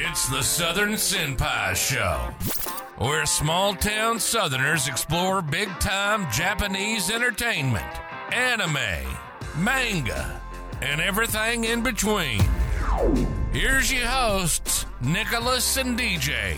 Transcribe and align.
It's 0.00 0.28
the 0.28 0.42
Southern 0.42 0.92
Senpai 0.92 1.74
Show, 1.74 2.32
where 3.04 3.26
small 3.26 3.74
town 3.74 4.20
Southerners 4.20 4.86
explore 4.86 5.42
big 5.42 5.68
time 5.80 6.30
Japanese 6.30 7.10
entertainment, 7.10 7.84
anime, 8.32 8.78
manga, 9.56 10.40
and 10.82 11.00
everything 11.00 11.64
in 11.64 11.82
between. 11.82 12.40
Here's 13.52 13.92
your 13.92 14.06
hosts, 14.06 14.86
Nicholas 15.00 15.76
and 15.78 15.98
DJ. 15.98 16.54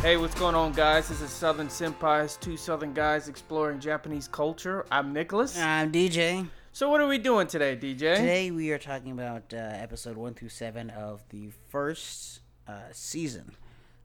Hey, 0.00 0.16
what's 0.16 0.34
going 0.34 0.54
on, 0.54 0.72
guys? 0.72 1.10
This 1.10 1.20
is 1.20 1.28
Southern 1.28 1.68
Senpais, 1.68 2.40
two 2.40 2.56
Southern 2.56 2.94
guys 2.94 3.28
exploring 3.28 3.80
Japanese 3.80 4.28
culture. 4.28 4.86
I'm 4.90 5.12
Nicholas. 5.12 5.58
I'm 5.58 5.92
DJ. 5.92 6.48
So, 6.78 6.88
what 6.88 7.00
are 7.00 7.08
we 7.08 7.18
doing 7.18 7.48
today, 7.48 7.76
DJ? 7.76 8.14
Today 8.14 8.52
we 8.52 8.70
are 8.70 8.78
talking 8.78 9.10
about 9.10 9.52
uh, 9.52 9.56
episode 9.56 10.16
one 10.16 10.34
through 10.34 10.50
seven 10.50 10.90
of 10.90 11.24
the 11.30 11.50
first 11.70 12.38
uh, 12.68 12.82
season 12.92 13.50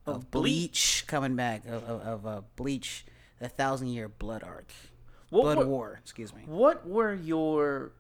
of, 0.08 0.16
Of 0.16 0.32
Bleach. 0.32 1.04
coming 1.06 1.36
back 1.36 1.68
of, 1.68 1.84
of, 1.84 2.02
of 2.02 2.26
uh, 2.26 2.42
Bleach, 2.56 3.06
the 3.38 3.48
Thousand 3.48 3.90
Year 3.90 4.10
Blood 4.10 4.42
Arc, 4.42 4.72
What 5.30 5.44
Blood 5.44 5.58
were- 5.60 5.66
War. 5.68 6.00
Excuse 6.02 6.34
me. 6.34 6.42
What 6.48 6.88
were 6.90 7.14
your 7.14 7.92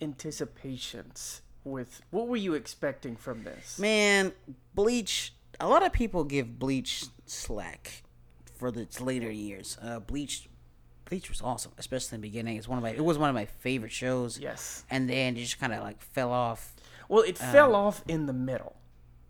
anticipations 0.00 1.42
with? 1.62 2.00
What 2.10 2.26
were 2.26 2.38
you 2.38 2.54
expecting 2.54 3.16
from 3.16 3.44
this? 3.44 3.78
Man, 3.78 4.32
Bleach. 4.74 5.34
A 5.60 5.68
lot 5.68 5.84
of 5.84 5.92
people 5.92 6.24
give 6.24 6.58
Bleach 6.58 7.04
slack 7.26 8.04
for 8.54 8.68
its 8.68 9.02
later 9.02 9.30
years. 9.30 9.76
Uh, 9.82 10.00
Bleach, 10.00 10.48
Bleach 11.08 11.28
was 11.28 11.42
awesome, 11.42 11.72
especially 11.78 12.16
in 12.16 12.20
the 12.22 12.28
beginning. 12.28 12.56
It's 12.56 12.68
one 12.68 12.78
of 12.78 12.82
my. 12.82 12.90
It 12.90 13.04
was 13.04 13.18
one 13.18 13.28
of 13.28 13.34
my 13.34 13.44
favorite 13.46 13.92
shows. 13.92 14.38
Yes. 14.38 14.84
And 14.90 15.08
then 15.08 15.36
it 15.36 15.40
just 15.40 15.60
kind 15.60 15.72
of 15.72 15.82
like 15.82 16.00
fell 16.00 16.30
off. 16.32 16.74
Well, 17.08 17.22
it 17.22 17.40
Um, 17.42 17.52
fell 17.52 17.74
off 17.74 18.02
in 18.08 18.26
the 18.26 18.32
middle. 18.32 18.76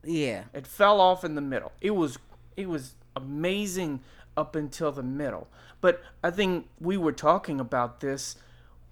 Yeah. 0.04 0.44
It 0.52 0.66
fell 0.66 1.00
off 1.00 1.24
in 1.24 1.34
the 1.34 1.40
middle. 1.40 1.72
It 1.80 1.90
was 1.92 2.18
it 2.56 2.68
was 2.68 2.94
amazing 3.16 4.00
up 4.36 4.54
until 4.56 4.92
the 4.92 5.02
middle. 5.02 5.48
But 5.80 6.02
I 6.22 6.30
think 6.30 6.68
we 6.80 6.96
were 6.96 7.12
talking 7.12 7.60
about 7.60 8.00
this 8.00 8.36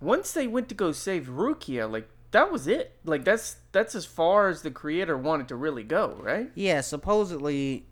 once 0.01 0.33
they 0.33 0.47
went 0.49 0.69
to 0.69 0.75
go 0.75 0.91
save 0.93 1.27
Rukia, 1.29 1.91
like 1.91 2.09
that 2.33 2.51
was 2.51 2.67
it. 2.67 2.97
Like 3.05 3.25
that's 3.25 3.57
that's 3.73 3.95
as 3.95 4.05
far 4.05 4.49
as 4.49 4.63
the 4.63 4.71
creator 4.71 5.17
wanted 5.17 5.49
to 5.49 5.57
really 5.57 5.85
go, 5.85 6.17
right? 6.21 6.51
Yeah, 6.55 6.81
supposedly, 6.81 7.87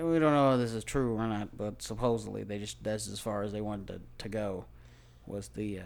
we 0.00 0.18
don't 0.18 0.32
know 0.32 0.54
if 0.54 0.60
this 0.60 0.72
is 0.72 0.84
true 0.84 1.14
or 1.16 1.26
not, 1.26 1.56
but 1.56 1.82
supposedly 1.82 2.42
they 2.42 2.58
just 2.58 2.82
that's 2.82 3.08
as 3.08 3.20
far 3.20 3.42
as 3.42 3.52
they 3.52 3.60
wanted 3.60 3.86
to, 3.88 4.00
to 4.18 4.28
go. 4.28 4.64
Was 5.26 5.48
the 5.48 5.80
uh, 5.80 5.82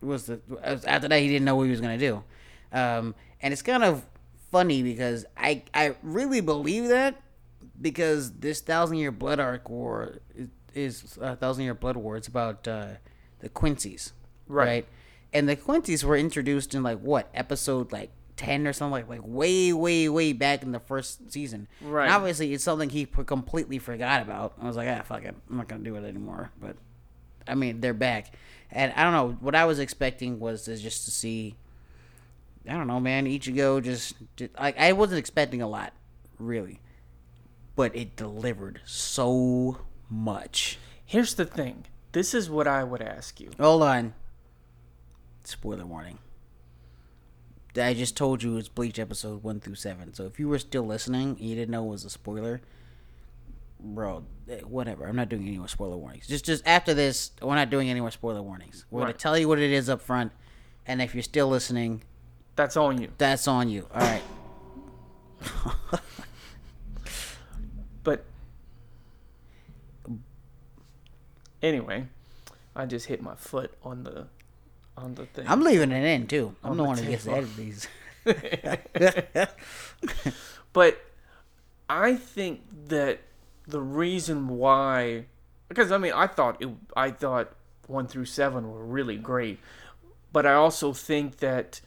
was 0.00 0.26
the 0.26 0.40
after 0.62 1.08
that 1.08 1.20
he 1.20 1.28
didn't 1.28 1.44
know 1.44 1.56
what 1.56 1.64
he 1.64 1.70
was 1.70 1.80
gonna 1.80 1.98
do, 1.98 2.22
um, 2.72 3.14
and 3.40 3.52
it's 3.52 3.62
kind 3.62 3.82
of 3.82 4.04
funny 4.50 4.82
because 4.82 5.24
I 5.36 5.62
I 5.74 5.96
really 6.02 6.40
believe 6.40 6.88
that 6.88 7.20
because 7.80 8.32
this 8.32 8.60
thousand 8.60 8.98
year 8.98 9.10
blood 9.10 9.40
arc 9.40 9.68
war 9.68 10.18
is, 10.74 11.18
a 11.20 11.34
thousand 11.36 11.64
year 11.64 11.74
blood 11.74 11.96
war. 11.96 12.16
It's 12.16 12.28
about 12.28 12.66
uh, 12.68 12.86
the 13.40 13.48
Quincy's, 13.48 14.12
Right. 14.46 14.66
right? 14.66 14.86
And 15.32 15.48
the 15.48 15.56
Quincy's 15.56 16.04
were 16.04 16.16
introduced 16.16 16.74
in 16.74 16.82
like 16.82 16.98
what 17.00 17.28
episode 17.34 17.90
like 17.92 18.10
ten 18.42 18.66
or 18.66 18.72
something 18.72 18.92
like 18.92 19.08
like 19.08 19.20
way 19.24 19.72
way 19.72 20.08
way 20.08 20.32
back 20.32 20.62
in 20.62 20.72
the 20.72 20.80
first 20.80 21.30
season. 21.30 21.68
Right. 21.80 22.04
And 22.04 22.12
obviously, 22.12 22.52
it's 22.52 22.64
something 22.64 22.90
he 22.90 23.06
completely 23.06 23.78
forgot 23.78 24.22
about. 24.22 24.54
I 24.60 24.66
was 24.66 24.76
like, 24.76 24.88
ah, 24.88 25.02
fuck 25.02 25.24
it, 25.24 25.34
I'm 25.48 25.56
not 25.56 25.68
gonna 25.68 25.84
do 25.84 25.94
it 25.96 26.04
anymore. 26.04 26.50
But 26.60 26.76
I 27.46 27.54
mean, 27.54 27.80
they're 27.80 27.94
back, 27.94 28.34
and 28.70 28.92
I 28.96 29.04
don't 29.04 29.12
know 29.12 29.36
what 29.40 29.54
I 29.54 29.64
was 29.64 29.78
expecting 29.78 30.40
was 30.40 30.64
to 30.64 30.76
just 30.76 31.04
to 31.04 31.10
see. 31.10 31.54
I 32.68 32.74
don't 32.74 32.86
know, 32.86 33.00
man. 33.00 33.26
Ichigo 33.26 33.82
just, 33.82 34.14
just 34.36 34.56
like 34.58 34.78
I 34.78 34.92
wasn't 34.92 35.18
expecting 35.18 35.62
a 35.62 35.68
lot, 35.68 35.92
really, 36.38 36.80
but 37.74 37.94
it 37.96 38.16
delivered 38.16 38.80
so 38.84 39.78
much. 40.08 40.78
Here's 41.04 41.34
the 41.34 41.44
thing. 41.44 41.86
This 42.12 42.34
is 42.34 42.50
what 42.50 42.66
I 42.66 42.84
would 42.84 43.02
ask 43.02 43.40
you. 43.40 43.50
Hold 43.58 43.82
on. 43.82 44.14
Spoiler 45.44 45.86
warning. 45.86 46.18
I 47.76 47.94
just 47.94 48.16
told 48.16 48.42
you 48.42 48.56
it's 48.58 48.68
Bleach 48.68 48.98
episode 48.98 49.42
1 49.42 49.60
through 49.60 49.76
7. 49.76 50.12
So 50.14 50.26
if 50.26 50.38
you 50.38 50.48
were 50.48 50.58
still 50.58 50.84
listening 50.86 51.30
and 51.30 51.40
you 51.40 51.54
didn't 51.54 51.70
know 51.70 51.84
it 51.84 51.88
was 51.90 52.04
a 52.04 52.10
spoiler, 52.10 52.60
bro, 53.80 54.24
eh, 54.48 54.60
whatever. 54.60 55.06
I'm 55.06 55.16
not 55.16 55.28
doing 55.30 55.46
any 55.46 55.56
more 55.58 55.68
spoiler 55.68 55.96
warnings. 55.96 56.26
Just 56.26 56.44
just 56.44 56.66
after 56.66 56.92
this, 56.94 57.30
we're 57.40 57.54
not 57.54 57.70
doing 57.70 57.88
any 57.88 58.00
more 58.00 58.10
spoiler 58.10 58.42
warnings. 58.42 58.84
We're 58.90 59.04
Right. 59.04 59.12
to 59.16 59.18
tell 59.22 59.38
you 59.38 59.48
what 59.48 59.58
it 59.58 59.70
is 59.72 59.88
up 59.88 60.02
front. 60.02 60.32
And 60.86 61.00
if 61.00 61.14
you're 61.14 61.22
still 61.22 61.48
listening, 61.48 62.02
That's 62.56 62.76
on 62.76 63.00
you. 63.00 63.10
that's 63.18 63.48
on 63.48 63.68
you. 63.70 63.86
All 63.94 64.00
right. 64.00 64.22
But 68.04 68.24
anyway, 71.62 72.08
I 72.74 72.84
just 72.86 73.06
hit 73.06 73.22
my 73.22 73.36
foot 73.36 73.72
on 73.84 74.02
the 74.02 74.26
on 74.96 75.14
the 75.14 75.26
thing. 75.26 75.46
I'm 75.48 75.62
leaving 75.62 75.92
it 75.92 76.04
in, 76.04 76.26
too. 76.26 76.54
I'm 76.62 76.72
On 76.72 76.76
the 76.76 76.82
the 76.82 76.88
one 76.88 76.98
who 76.98 77.06
gets 77.10 77.24
to 77.24 77.32
edit 77.32 77.56
these. 77.56 77.88
But 80.72 81.02
I 81.88 82.14
think 82.14 82.62
that 82.88 83.20
the 83.66 83.80
reason 83.80 84.48
why, 84.48 85.26
because 85.68 85.92
I 85.92 85.98
mean, 85.98 86.12
I 86.14 86.26
thought 86.26 86.62
it, 86.62 86.68
I 86.96 87.10
thought 87.10 87.52
one 87.86 88.06
through 88.06 88.24
seven 88.24 88.70
were 88.70 88.84
really 88.84 89.16
great, 89.16 89.58
but 90.32 90.46
I 90.46 90.54
also 90.54 90.92
think 90.92 91.38
that 91.38 91.80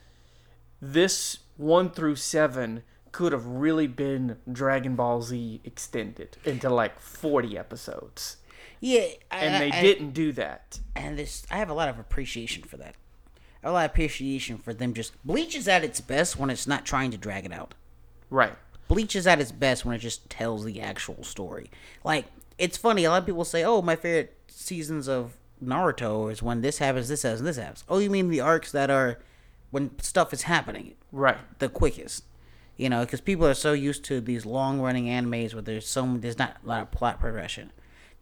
this 0.82 1.40
one 1.58 1.90
through 1.90 2.18
seven 2.18 2.84
could 3.12 3.32
have 3.32 3.48
really 3.48 3.88
been 3.88 4.38
Dragon 4.52 4.96
Ball 4.96 5.22
Z 5.22 5.62
extended 5.64 6.38
into 6.44 6.70
like 6.70 7.00
forty 7.00 7.58
episodes, 7.58 8.38
yeah. 8.80 9.06
and 9.32 9.56
I- 9.56 9.60
they 9.60 9.72
I- 9.72 9.82
didn't 9.82 10.12
do 10.12 10.32
that. 10.34 10.80
and 10.96 11.18
this 11.18 11.46
I 11.52 11.58
have 11.58 11.70
a 11.70 11.74
lot 11.74 11.90
of 11.90 12.00
appreciation 12.00 12.64
for 12.64 12.78
that. 12.78 12.96
I 13.64 13.68
have 13.68 13.72
a 13.72 13.74
lot 13.74 13.86
of 13.86 13.92
appreciation 13.92 14.58
for 14.58 14.74
them 14.74 14.94
just 14.94 15.14
Bleach 15.26 15.56
is 15.56 15.68
at 15.68 15.84
its 15.84 16.02
best 16.02 16.38
when 16.38 16.50
it's 16.50 16.68
not 16.68 16.86
trying 16.86 17.12
to 17.12 17.18
drag 17.18 17.46
it 17.46 17.52
out. 17.54 17.74
Right. 18.30 18.56
Bleach 18.88 19.16
is 19.16 19.26
at 19.26 19.40
its 19.42 19.52
best 19.52 19.84
when 19.86 19.96
it 19.96 20.00
just 20.00 20.30
tells 20.30 20.64
the 20.64 20.80
actual 20.82 21.24
story. 21.24 21.72
Like 22.04 22.26
it's 22.58 22.78
funny, 22.78 23.04
a 23.06 23.10
lot 23.10 23.20
of 23.24 23.26
people 23.26 23.44
say, 23.46 23.64
"Oh, 23.64 23.82
my 23.82 23.96
favorite 23.96 24.38
seasons 24.48 25.08
of 25.10 25.36
Naruto 25.64 26.32
is 26.32 26.44
when 26.44 26.62
this 26.62 26.78
happens, 26.78 27.08
this 27.08 27.24
happens, 27.24 27.40
and 27.42 27.48
this 27.48 27.58
happens." 27.58 27.84
Oh, 27.90 27.98
you 27.98 28.10
mean 28.10 28.30
the 28.30 28.42
arcs 28.42 28.72
that 28.72 28.90
are 28.90 29.20
when 29.72 29.98
stuff 30.00 30.32
is 30.34 30.44
happening 30.44 30.94
Right. 31.12 31.38
the 31.60 31.68
quickest? 31.70 32.24
You 32.78 32.90
know, 32.90 33.04
because 33.06 33.22
people 33.22 33.48
are 33.48 33.54
so 33.54 33.74
used 33.74 34.04
to 34.06 34.22
these 34.22 34.46
long-running 34.46 35.06
animes 35.06 35.54
where 35.54 35.62
there's 35.62 35.88
so 35.88 36.18
there's 36.18 36.38
not 36.38 36.58
a 36.64 36.68
lot 36.68 36.82
of 36.82 36.92
plot 36.92 37.20
progression, 37.20 37.72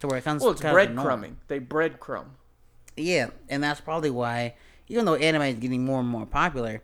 to 0.00 0.06
where 0.06 0.18
it 0.18 0.24
comes. 0.24 0.42
Well, 0.42 0.52
it's 0.52 0.60
kind 0.60 0.76
of 0.76 0.90
annoying. 0.90 1.06
breadcrumbing. 1.06 1.34
They 1.48 1.60
breadcrumb. 1.60 2.26
Yeah, 2.96 3.30
and 3.48 3.62
that's 3.62 3.80
probably 3.80 4.10
why, 4.10 4.54
even 4.88 5.04
though 5.04 5.14
anime 5.14 5.42
is 5.42 5.56
getting 5.56 5.84
more 5.84 6.00
and 6.00 6.08
more 6.08 6.26
popular, 6.26 6.82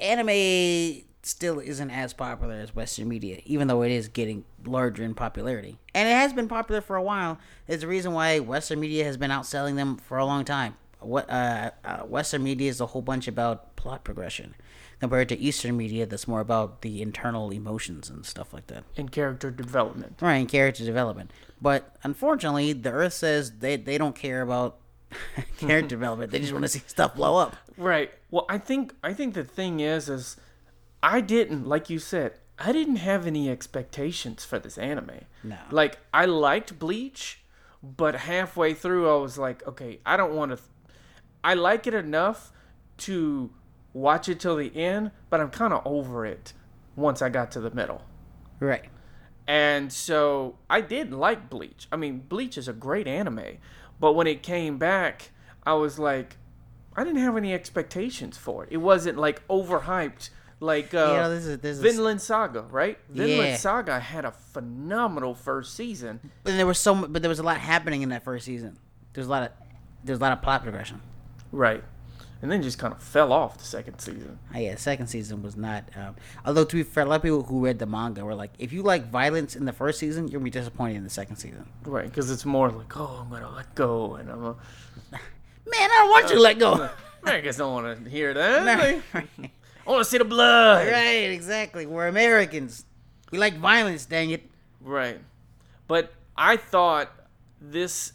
anime 0.00 1.02
still 1.22 1.58
isn't 1.58 1.90
as 1.90 2.12
popular 2.12 2.54
as 2.54 2.74
Western 2.74 3.08
media, 3.08 3.40
even 3.44 3.66
though 3.66 3.82
it 3.82 3.90
is 3.90 4.08
getting 4.08 4.44
larger 4.64 5.02
in 5.02 5.14
popularity. 5.14 5.78
And 5.94 6.08
it 6.08 6.12
has 6.12 6.32
been 6.32 6.48
popular 6.48 6.80
for 6.80 6.96
a 6.96 7.02
while. 7.02 7.38
There's 7.66 7.82
a 7.82 7.88
reason 7.88 8.12
why 8.12 8.38
Western 8.38 8.78
media 8.80 9.04
has 9.04 9.16
been 9.16 9.30
outselling 9.30 9.76
them 9.76 9.96
for 9.96 10.18
a 10.18 10.24
long 10.24 10.44
time. 10.44 10.76
What 11.00 11.28
uh, 11.28 11.72
uh, 11.84 11.98
Western 12.02 12.42
media 12.42 12.70
is 12.70 12.80
a 12.80 12.86
whole 12.86 13.02
bunch 13.02 13.28
about 13.28 13.76
plot 13.76 14.02
progression, 14.02 14.54
compared 15.00 15.28
to 15.28 15.38
Eastern 15.38 15.76
media 15.76 16.06
that's 16.06 16.26
more 16.26 16.40
about 16.40 16.82
the 16.82 17.02
internal 17.02 17.50
emotions 17.50 18.08
and 18.08 18.24
stuff 18.24 18.52
like 18.52 18.68
that. 18.68 18.84
And 18.96 19.12
character 19.12 19.50
development. 19.50 20.18
Right, 20.20 20.36
and 20.36 20.48
character 20.48 20.84
development. 20.84 21.32
But 21.60 21.96
unfortunately, 22.02 22.72
the 22.72 22.90
Earth 22.90 23.14
says 23.14 23.58
they, 23.58 23.76
they 23.76 23.98
don't 23.98 24.14
care 24.14 24.42
about 24.42 24.78
character 25.58 25.88
development. 25.96 26.32
They 26.32 26.38
just 26.38 26.52
want 26.52 26.64
to 26.64 26.68
see 26.68 26.82
stuff 26.86 27.14
blow 27.14 27.36
up. 27.36 27.56
Right. 27.76 28.12
Well, 28.30 28.46
I 28.48 28.58
think 28.58 28.94
I 29.02 29.12
think 29.12 29.34
the 29.34 29.44
thing 29.44 29.80
is 29.80 30.08
is 30.08 30.36
I 31.02 31.20
didn't 31.20 31.66
like 31.66 31.90
you 31.90 31.98
said 31.98 32.38
I 32.58 32.72
didn't 32.72 32.96
have 32.96 33.26
any 33.26 33.50
expectations 33.50 34.44
for 34.44 34.58
this 34.58 34.78
anime. 34.78 35.24
No. 35.42 35.58
Like 35.70 35.98
I 36.12 36.24
liked 36.24 36.78
Bleach, 36.78 37.42
but 37.82 38.14
halfway 38.14 38.74
through 38.74 39.08
I 39.10 39.20
was 39.20 39.38
like, 39.38 39.66
okay, 39.66 40.00
I 40.06 40.16
don't 40.16 40.34
want 40.34 40.52
to. 40.52 40.58
I 41.44 41.54
like 41.54 41.86
it 41.86 41.94
enough 41.94 42.52
to 42.98 43.50
watch 43.92 44.28
it 44.28 44.40
till 44.40 44.56
the 44.56 44.74
end, 44.74 45.10
but 45.30 45.40
I'm 45.40 45.50
kind 45.50 45.72
of 45.72 45.82
over 45.84 46.26
it 46.26 46.52
once 46.96 47.20
I 47.22 47.28
got 47.28 47.50
to 47.52 47.60
the 47.60 47.70
middle. 47.70 48.02
Right. 48.58 48.86
And 49.48 49.92
so 49.92 50.56
I 50.68 50.80
did 50.80 51.12
like 51.12 51.48
Bleach. 51.48 51.86
I 51.92 51.96
mean, 51.96 52.18
Bleach 52.28 52.58
is 52.58 52.66
a 52.68 52.72
great 52.72 53.06
anime, 53.06 53.58
but 54.00 54.14
when 54.14 54.26
it 54.26 54.42
came 54.42 54.76
back, 54.78 55.30
I 55.64 55.74
was 55.74 55.98
like, 55.98 56.36
I 56.96 57.04
didn't 57.04 57.20
have 57.22 57.36
any 57.36 57.52
expectations 57.54 58.36
for 58.36 58.64
it. 58.64 58.70
It 58.72 58.78
wasn't 58.78 59.18
like 59.18 59.46
overhyped 59.48 60.30
like 60.58 60.94
uh, 60.94 60.98
You 60.98 61.16
know, 61.18 61.30
this 61.30 61.44
is- 61.46 61.58
this 61.58 61.76
is- 61.76 61.82
Vinland 61.82 62.20
Saga, 62.22 62.62
right? 62.62 62.98
Vinland 63.10 63.50
Yeah. 63.50 63.56
Saga 63.56 64.00
had 64.00 64.24
a 64.24 64.32
phenomenal 64.32 65.34
first 65.34 65.74
season. 65.74 66.18
But 66.44 66.56
there 66.56 66.66
was 66.66 66.78
so, 66.78 67.06
but 67.06 67.22
there 67.22 67.28
was 67.28 67.38
a 67.38 67.42
lot 67.42 67.58
happening 67.58 68.02
in 68.02 68.08
that 68.08 68.24
first 68.24 68.46
season. 68.46 68.78
There's 69.12 69.26
a 69.26 69.30
lot 69.30 69.42
of, 69.42 69.50
there's 70.02 70.18
a 70.18 70.22
lot 70.22 70.32
of 70.32 70.40
plot 70.42 70.62
progression. 70.62 71.00
Right. 71.52 71.84
And 72.46 72.52
then 72.52 72.62
just 72.62 72.78
kind 72.78 72.94
of 72.94 73.02
fell 73.02 73.32
off 73.32 73.58
the 73.58 73.64
second 73.64 73.98
season. 73.98 74.38
Oh, 74.54 74.58
yeah, 74.60 74.74
the 74.76 74.80
second 74.80 75.08
season 75.08 75.42
was 75.42 75.56
not. 75.56 75.82
Um, 75.96 76.14
although 76.44 76.62
to 76.64 76.76
be 76.76 76.84
fair, 76.84 77.02
a 77.02 77.06
lot 77.06 77.16
of 77.16 77.22
people 77.22 77.42
who 77.42 77.64
read 77.64 77.80
the 77.80 77.86
manga 77.86 78.24
were 78.24 78.36
like, 78.36 78.52
if 78.60 78.72
you 78.72 78.84
like 78.84 79.10
violence 79.10 79.56
in 79.56 79.64
the 79.64 79.72
first 79.72 79.98
season, 79.98 80.28
you're 80.28 80.38
gonna 80.38 80.44
be 80.44 80.50
disappointed 80.50 80.94
in 80.94 81.02
the 81.02 81.10
second 81.10 81.38
season. 81.38 81.68
Right, 81.84 82.04
because 82.08 82.30
it's 82.30 82.44
more 82.44 82.70
like, 82.70 82.96
oh, 82.96 83.18
I'm 83.24 83.30
gonna 83.30 83.50
let 83.50 83.74
go, 83.74 84.14
and 84.14 84.30
I'm 84.30 84.44
a, 84.44 84.54
Man, 85.10 85.20
I 85.72 85.88
don't 85.88 86.10
want 86.10 86.28
you 86.28 86.36
to 86.36 86.40
let 86.40 86.60
go. 86.60 86.88
Americans 87.24 87.56
don't 87.56 87.72
want 87.72 88.04
to 88.04 88.08
hear 88.08 88.32
that. 88.32 89.02
They- 89.12 89.50
I 89.84 89.90
want 89.90 90.04
to 90.04 90.08
see 90.08 90.18
the 90.18 90.24
blood. 90.24 90.86
Right, 90.86 91.30
exactly. 91.32 91.84
We're 91.86 92.06
Americans. 92.06 92.84
We 93.32 93.38
like 93.38 93.56
violence. 93.56 94.06
Dang 94.06 94.30
it. 94.30 94.48
Right. 94.80 95.18
But 95.88 96.12
I 96.36 96.56
thought 96.58 97.10
this 97.60 98.12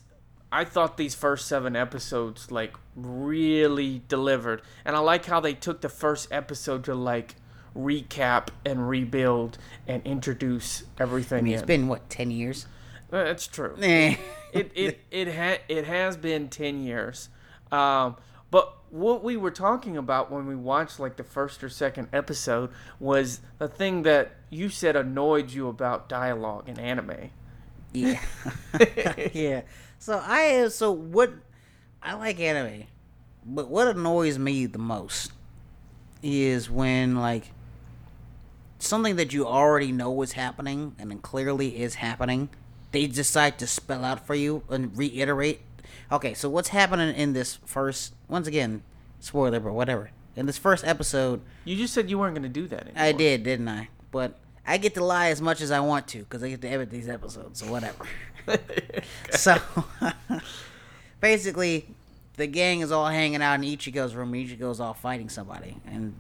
I 0.52 0.66
thought 0.66 0.98
these 0.98 1.16
first 1.16 1.48
7 1.48 1.76
episodes 1.76 2.52
like 2.52 2.74
really 2.96 4.02
delivered. 4.08 4.62
And 4.86 4.96
I 4.96 5.00
like 5.00 5.26
how 5.26 5.40
they 5.40 5.54
took 5.54 5.82
the 5.82 5.90
first 5.90 6.28
episode 6.32 6.84
to 6.86 6.96
like 6.96 7.36
recap 7.76 8.50
and 8.66 8.88
rebuild 8.90 9.58
and 9.88 10.02
introduce 10.06 10.84
everything 11.00 11.40
I 11.40 11.42
mean, 11.42 11.54
it's 11.54 11.62
in. 11.62 11.68
been 11.68 11.88
what 11.88 12.10
ten 12.10 12.30
years. 12.32 12.66
That's 13.10 13.48
true. 13.48 13.76
Eh. 13.82 14.16
it 14.54 14.72
it 14.76 15.00
it 15.10 15.34
ha- 15.36 15.62
it 15.70 15.86
has 15.86 16.18
been 16.18 16.50
10 16.50 16.84
years. 16.84 17.30
Um 17.72 18.18
but 18.50 18.74
what 18.90 19.24
we 19.24 19.38
were 19.38 19.52
talking 19.52 19.96
about 19.96 20.30
when 20.30 20.46
we 20.48 20.56
watched 20.58 21.00
like 21.00 21.16
the 21.16 21.24
first 21.24 21.64
or 21.64 21.70
second 21.70 22.10
episode 22.12 22.70
was 23.00 23.40
the 23.60 23.70
thing 23.70 24.02
that 24.04 24.34
you 24.50 24.68
said 24.68 24.98
annoyed 24.98 25.52
you 25.52 25.70
about 25.70 26.10
dialogue 26.10 26.68
in 26.68 26.78
anime. 26.78 27.30
Yeah. 27.94 28.20
yeah. 29.34 29.62
So 30.02 30.20
I 30.26 30.68
so 30.70 30.92
what 30.92 31.32
I 32.02 32.16
like 32.16 32.40
anime, 32.40 32.86
but 33.46 33.70
what 33.70 33.88
annoys 33.88 34.40
me 34.40 34.66
the 34.66 34.80
most 34.80 35.32
is 36.24 36.72
when 36.72 37.18
like 37.18 37.52
something 38.80 39.16
that 39.18 39.32
you 39.32 39.46
already 39.46 39.92
know 39.92 40.20
is 40.24 40.32
happening 40.32 40.96
and 40.98 41.12
it 41.12 41.22
clearly 41.22 41.80
is 41.80 41.96
happening, 41.96 42.50
they 42.92 43.06
decide 43.06 43.60
to 43.60 43.68
spell 43.68 44.04
out 44.04 44.26
for 44.26 44.34
you 44.34 44.64
and 44.70 44.98
reiterate. 44.98 45.62
Okay, 46.12 46.34
so 46.34 46.50
what's 46.50 46.70
happening 46.70 47.14
in 47.14 47.34
this 47.34 47.60
first 47.64 48.16
once 48.28 48.48
again, 48.48 48.82
spoiler 49.20 49.60
but 49.60 49.74
whatever. 49.74 50.10
In 50.36 50.48
this 50.48 50.58
first 50.58 50.84
episode, 50.84 51.42
You 51.64 51.76
just 51.76 51.94
said 51.94 52.10
you 52.10 52.18
weren't 52.18 52.34
going 52.34 52.42
to 52.42 52.50
do 52.50 52.68
that 52.70 52.88
anymore. 52.88 53.04
I 53.04 53.12
did, 53.12 53.44
didn't 53.44 53.68
I? 53.68 53.90
But 54.10 54.40
I 54.66 54.78
get 54.78 54.94
to 54.96 55.04
lie 55.04 55.30
as 55.30 55.42
much 55.42 55.62
as 55.62 55.72
I 55.72 55.80
want 55.80 56.08
to 56.10 56.20
because 56.20 56.44
I 56.44 56.50
get 56.50 56.62
to 56.62 56.70
edit 56.70 56.90
these 56.90 57.10
episodes, 57.10 57.60
so 57.60 57.72
whatever. 57.72 58.06
so 59.32 59.58
basically, 61.20 61.88
the 62.38 62.48
gang 62.48 62.82
is 62.82 62.92
all 62.92 63.08
hanging 63.08 63.42
out 63.42 63.56
in 63.56 63.62
Ichigo's 63.62 64.16
room. 64.16 64.34
Ichigo's 64.34 64.80
all 64.80 64.94
fighting 64.94 65.30
somebody, 65.30 65.78
and 65.86 66.14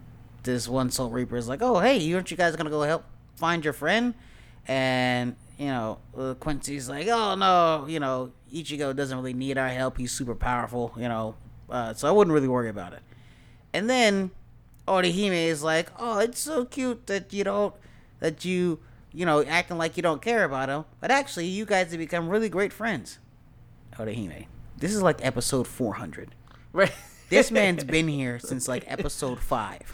this 0.43 0.67
one 0.67 0.89
Soul 0.89 1.09
Reaper 1.09 1.37
is 1.37 1.47
like, 1.47 1.61
"Oh, 1.61 1.79
hey, 1.79 2.13
aren't 2.13 2.31
you 2.31 2.37
guys 2.37 2.55
gonna 2.55 2.69
go 2.69 2.81
help 2.81 3.03
find 3.35 3.63
your 3.63 3.73
friend?" 3.73 4.13
And 4.67 5.35
you 5.57 5.67
know, 5.67 5.99
uh, 6.17 6.33
Quincy's 6.35 6.89
like, 6.89 7.07
"Oh 7.07 7.35
no, 7.35 7.85
you 7.87 7.99
know, 7.99 8.31
Ichigo 8.51 8.95
doesn't 8.95 9.17
really 9.17 9.33
need 9.33 9.57
our 9.57 9.69
help. 9.69 9.97
He's 9.97 10.11
super 10.11 10.35
powerful, 10.35 10.93
you 10.97 11.07
know, 11.07 11.35
uh, 11.69 11.93
so 11.93 12.07
I 12.07 12.11
wouldn't 12.11 12.33
really 12.33 12.47
worry 12.47 12.69
about 12.69 12.93
it." 12.93 13.01
And 13.73 13.89
then 13.89 14.31
Orihime 14.87 15.47
is 15.47 15.63
like, 15.63 15.89
"Oh, 15.99 16.19
it's 16.19 16.39
so 16.39 16.65
cute 16.65 17.05
that 17.07 17.31
you 17.31 17.43
don't 17.43 17.73
that 18.21 18.45
you 18.45 18.79
you 19.11 19.25
know 19.25 19.43
acting 19.43 19.77
like 19.77 19.97
you 19.97 20.03
don't 20.03 20.21
care 20.21 20.45
about 20.45 20.69
him, 20.69 20.85
but 21.01 21.11
actually 21.11 21.47
you 21.47 21.65
guys 21.65 21.91
have 21.91 21.99
become 21.99 22.29
really 22.29 22.47
great 22.47 22.71
friends." 22.71 23.19
Oh, 23.99 24.03
Orihime, 24.05 24.45
this 24.77 24.93
is 24.95 25.01
like 25.01 25.23
episode 25.23 25.67
four 25.67 25.95
hundred. 25.95 26.33
Right. 26.71 26.93
This 27.29 27.51
man's 27.51 27.83
been 27.83 28.07
here 28.07 28.39
since 28.39 28.67
like 28.67 28.83
episode 28.87 29.39
five. 29.39 29.93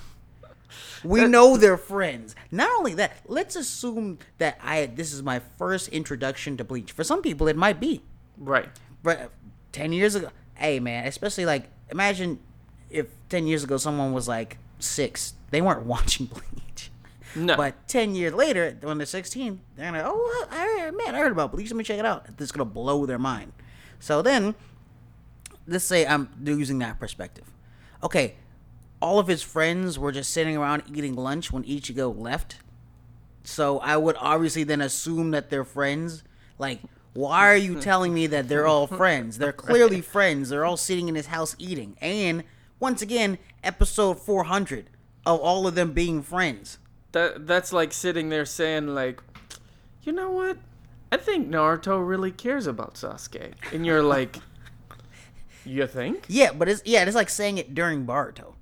We 1.04 1.26
know 1.26 1.58
they're 1.58 1.78
friends. 1.78 2.36
Not 2.52 2.70
only 2.78 2.94
that, 2.96 3.18
let's 3.28 3.56
assume 3.56 4.18
that 4.40 4.60
I 4.64 4.88
this 4.88 5.14
is 5.14 5.22
my 5.24 5.40
first 5.58 5.88
introduction 5.90 6.58
to 6.58 6.64
Bleach. 6.64 6.92
For 6.92 7.04
some 7.04 7.22
people, 7.22 7.48
it 7.48 7.56
might 7.56 7.80
be. 7.80 8.02
right. 8.38 8.70
But 9.04 9.32
ten 9.72 9.94
years 9.94 10.16
ago, 10.16 10.30
hey 10.56 10.80
man, 10.80 11.06
especially 11.06 11.46
like 11.46 11.70
imagine 11.92 12.40
if 12.90 13.08
ten 13.30 13.46
years 13.48 13.64
ago 13.64 13.78
someone 13.78 14.14
was 14.14 14.28
like 14.28 14.58
six, 14.80 15.34
they 15.52 15.62
weren't 15.62 15.84
watching 15.96 16.26
Bleach. 16.26 16.92
No. 17.38 17.56
But 17.56 17.88
ten 17.88 18.16
years 18.16 18.34
later, 18.34 18.78
when 18.82 18.98
they're 18.98 19.06
sixteen, 19.06 19.62
they're 19.76 19.92
gonna 19.92 20.04
oh 20.06 20.48
I, 20.52 20.92
man, 20.92 21.16
I 21.16 21.20
heard 21.20 21.32
about 21.32 21.52
Bleach. 21.52 21.70
Let 21.70 21.78
me 21.78 21.84
check 21.84 22.00
it 22.00 22.06
out. 22.06 22.38
This 22.38 22.48
is 22.48 22.52
gonna 22.52 22.66
blow 22.66 23.06
their 23.06 23.20
mind. 23.20 23.54
So 24.00 24.22
then, 24.22 24.56
let's 25.68 25.86
say 25.86 26.06
I'm 26.06 26.30
using 26.44 26.80
that 26.80 27.00
perspective. 27.00 27.46
Okay, 28.04 28.36
all 29.02 29.20
of 29.20 29.28
his 29.28 29.42
friends 29.42 29.98
were 30.00 30.12
just 30.12 30.32
sitting 30.32 30.58
around 30.58 30.84
eating 30.94 31.16
lunch 31.16 31.52
when 31.52 31.64
Ichigo 31.64 32.18
left. 32.18 32.58
So 33.44 33.80
I 33.80 33.98
would 33.98 34.16
obviously 34.20 34.64
then 34.64 34.82
assume 34.82 35.32
that 35.32 35.50
they're 35.50 35.64
friends. 35.64 36.24
Like, 36.60 36.82
why 37.14 37.48
are 37.48 37.56
you 37.56 37.80
telling 37.80 38.14
me 38.14 38.28
that 38.28 38.50
they're 38.50 38.68
all 38.68 38.88
friends? 38.88 39.38
They're 39.38 39.54
clearly 39.54 40.02
friends. 40.16 40.50
They're 40.50 40.66
all 40.66 40.78
sitting 40.78 41.08
in 41.08 41.16
his 41.16 41.28
house 41.28 41.56
eating. 41.58 41.98
And 42.02 42.44
once 42.80 43.02
again, 43.02 43.38
episode 43.64 44.20
400 44.20 44.90
of 45.26 45.40
all 45.40 45.66
of 45.66 45.76
them 45.76 45.94
being 45.94 46.22
friends. 46.22 46.78
That 47.14 47.48
that's 47.48 47.72
like 47.74 47.94
sitting 47.94 48.30
there 48.30 48.46
saying 48.46 48.88
like, 48.88 49.22
you 50.04 50.12
know 50.12 50.32
what? 50.32 50.58
I 51.12 51.18
think 51.18 51.50
Naruto 51.50 52.06
really 52.06 52.32
cares 52.32 52.68
about 52.68 52.96
Sasuke, 52.96 53.54
and 53.72 53.86
you're 53.86 54.04
like, 54.18 54.38
you 55.66 55.88
think? 55.88 56.26
Yeah, 56.28 56.52
but 56.52 56.68
it's 56.70 56.82
yeah, 56.86 57.04
it's 57.04 57.16
like 57.16 57.30
saying 57.30 57.58
it 57.58 57.74
during 57.74 58.06
Baruto. 58.06 58.54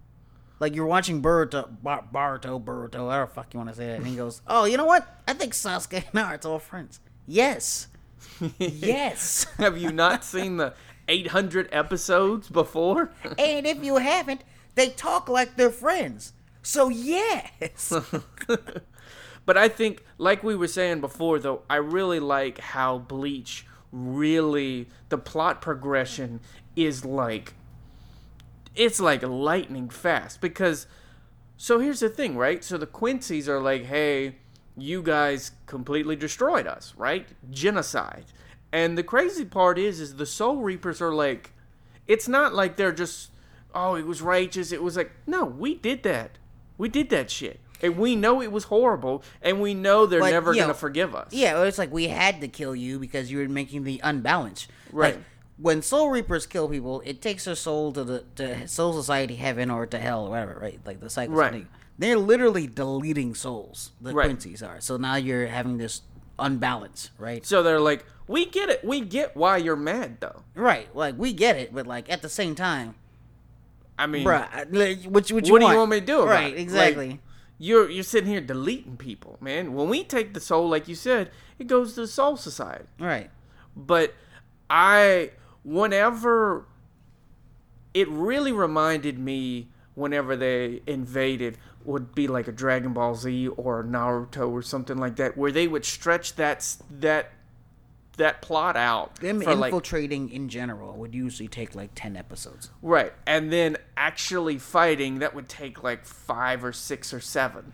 Like 0.59 0.73
you're 0.73 0.85
watching 0.85 1.21
Boruto, 1.21 1.67
Bar- 1.83 2.05
Baruto, 2.13 2.63
Boruto, 2.63 3.05
whatever 3.05 3.25
the 3.25 3.31
fuck 3.33 3.53
you 3.53 3.57
want 3.57 3.69
to 3.71 3.75
say 3.75 3.87
that, 3.87 3.97
and 3.97 4.07
he 4.07 4.15
goes, 4.15 4.41
"Oh, 4.47 4.65
you 4.65 4.77
know 4.77 4.85
what? 4.85 5.05
I 5.27 5.33
think 5.33 5.53
Sasuke 5.53 5.93
and 5.95 6.05
Naruto 6.13 6.55
are 6.55 6.59
friends." 6.59 6.99
Yes, 7.27 7.87
yes. 8.59 9.45
Have 9.57 9.77
you 9.77 9.91
not 9.91 10.23
seen 10.23 10.57
the 10.57 10.73
800 11.07 11.69
episodes 11.71 12.47
before? 12.49 13.11
and 13.37 13.65
if 13.65 13.83
you 13.83 13.97
haven't, 13.97 14.41
they 14.75 14.89
talk 14.89 15.27
like 15.27 15.57
they're 15.57 15.69
friends. 15.71 16.33
So 16.65 16.89
yes. 16.89 17.93
But 19.45 19.57
I 19.57 19.69
think, 19.69 20.03
like 20.17 20.43
we 20.43 20.55
were 20.55 20.67
saying 20.67 21.01
before, 21.01 21.37
though, 21.39 21.61
I 21.69 21.75
really 21.75 22.19
like 22.19 22.57
how 22.57 22.97
Bleach 22.97 23.65
really 23.91 24.89
the 25.09 25.17
plot 25.17 25.61
progression 25.61 26.41
is 26.75 27.05
like 27.05 27.53
it's 28.75 28.99
like 28.99 29.23
lightning 29.23 29.87
fast 29.87 30.41
because 30.41 30.85
so 31.55 31.79
here's 31.79 32.01
the 32.01 32.09
thing, 32.09 32.35
right? 32.35 32.61
So 32.61 32.77
the 32.77 32.87
Quincy's 32.87 33.47
are 33.47 33.61
like, 33.61 33.85
hey, 33.85 34.35
you 34.75 35.01
guys 35.01 35.51
completely 35.65 36.17
destroyed 36.17 36.67
us, 36.67 36.93
right? 36.97 37.29
Genocide. 37.49 38.25
And 38.73 38.97
the 38.97 39.03
crazy 39.03 39.45
part 39.45 39.79
is, 39.79 40.01
is 40.01 40.17
the 40.17 40.25
Soul 40.25 40.57
Reapers 40.57 41.01
are 41.01 41.13
like, 41.13 41.53
it's 42.07 42.27
not 42.27 42.53
like 42.53 42.75
they're 42.75 42.91
just, 42.91 43.31
oh, 43.73 43.95
it 43.95 44.05
was 44.05 44.21
righteous. 44.21 44.73
It 44.73 44.83
was 44.83 44.97
like, 44.97 45.11
no, 45.25 45.45
we 45.45 45.75
did 45.75 46.03
that. 46.03 46.31
We 46.77 46.89
did 46.89 47.09
that 47.09 47.29
shit. 47.31 47.59
And 47.81 47.97
we 47.97 48.15
know 48.15 48.41
it 48.41 48.51
was 48.51 48.65
horrible, 48.65 49.21
and 49.41 49.59
we 49.61 49.73
know 49.73 50.05
they're 50.05 50.21
But, 50.21 50.31
never 50.31 50.53
you 50.53 50.59
going 50.61 50.69
to 50.69 50.73
forgive 50.73 51.13
us. 51.13 51.33
yeah, 51.33 51.61
it's 51.63 51.77
like 51.77 51.91
we 51.91 52.07
had 52.07 52.39
to 52.41 52.47
kill 52.47 52.73
you 52.75 52.99
because 52.99 53.29
you 53.29 53.37
were 53.39 53.49
making 53.49 53.83
the 53.83 53.99
unbalance. 54.03 54.67
Right. 54.91 55.15
Like, 55.15 55.23
when 55.57 55.81
Soul 55.81 56.09
Reapers 56.09 56.45
kill 56.47 56.67
people, 56.69 57.01
it 57.05 57.21
takes 57.21 57.45
their 57.45 57.55
soul 57.55 57.91
to 57.93 58.03
the 58.03 58.23
to 58.35 58.67
Soul 58.67 58.93
Society 58.93 59.35
heaven 59.35 59.69
or 59.71 59.85
to 59.87 59.97
hell 59.99 60.25
or 60.25 60.29
whatever, 60.29 60.57
right? 60.59 60.79
Like 60.85 60.99
the 61.01 61.09
cycle. 61.09 61.35
Right. 61.35 61.65
They're 61.99 62.17
literally 62.17 62.67
deleting 62.67 63.35
souls. 63.35 63.91
The 64.01 64.13
Right. 64.13 64.25
Quincy's 64.25 64.61
are. 64.63 64.81
So 64.81 64.97
now 64.97 65.15
you're 65.15 65.47
having 65.47 65.77
this 65.77 66.01
unbalance, 66.39 67.11
right? 67.17 67.45
So 67.45 67.63
they're 67.63 67.79
like, 67.79 68.03
we 68.27 68.45
get 68.45 68.69
it. 68.69 68.83
We 68.83 69.01
get 69.01 69.35
why 69.37 69.57
you're 69.57 69.75
mad, 69.77 70.17
though. 70.19 70.43
Right. 70.55 70.93
Like 70.95 71.15
we 71.17 71.31
get 71.33 71.55
it, 71.55 71.73
but 71.73 71.87
like 71.87 72.09
at 72.11 72.21
the 72.21 72.29
same 72.29 72.55
time, 72.55 72.95
I 73.97 74.07
mean, 74.07 74.25
bruh, 74.25 74.47
like, 74.71 75.03
what, 75.03 75.29
you- 75.29 75.35
what 75.35 75.45
you 75.47 75.53
what 75.53 75.59
do 75.61 75.67
you 75.67 75.77
want 75.77 75.91
me 75.91 75.99
to 76.01 76.05
do 76.05 76.21
about 76.21 76.29
Right. 76.31 76.57
Exactly. 76.57 77.09
Like, 77.11 77.19
you're 77.57 77.89
you're 77.89 78.03
sitting 78.03 78.29
here 78.29 78.41
deleting 78.41 78.97
people, 78.97 79.37
man. 79.39 79.73
When 79.73 79.87
we 79.87 80.03
take 80.03 80.33
the 80.33 80.41
soul, 80.41 80.67
like 80.67 80.87
you 80.89 80.95
said, 80.95 81.31
it 81.57 81.67
goes 81.67 81.93
to 81.95 82.01
the 82.01 82.07
Soul 82.07 82.35
Society. 82.35 82.85
right. 82.99 83.29
But 83.77 84.13
I, 84.69 85.31
whenever, 85.63 86.65
it 87.93 88.09
really 88.09 88.51
reminded 88.51 89.17
me 89.19 89.69
whenever 89.93 90.35
they 90.35 90.81
invaded 90.87 91.57
would 91.85 92.13
be 92.15 92.27
like 92.27 92.47
a 92.47 92.51
Dragon 92.51 92.93
Ball 92.93 93.15
Z 93.15 93.47
or 93.49 93.83
Naruto 93.83 94.49
or 94.49 94.61
something 94.61 94.97
like 94.97 95.15
that, 95.17 95.37
where 95.37 95.51
they 95.51 95.67
would 95.67 95.85
stretch 95.85 96.35
that 96.35 96.75
that 96.89 97.31
that 98.15 98.41
plot 98.41 98.75
out 98.75 99.15
Them 99.15 99.41
for 99.41 99.55
like 99.55 99.69
infiltrating 99.69 100.29
in 100.29 100.49
general 100.49 100.93
would 100.97 101.13
usually 101.13 101.47
take 101.47 101.75
like 101.75 101.91
ten 101.95 102.15
episodes. 102.15 102.71
right, 102.81 103.13
and 103.25 103.51
then 103.51 103.77
actually 103.97 104.57
fighting 104.57 105.19
that 105.19 105.33
would 105.35 105.49
take 105.49 105.83
like 105.83 106.05
five 106.05 106.63
or 106.63 106.73
six 106.73 107.13
or 107.13 107.19
seven. 107.19 107.73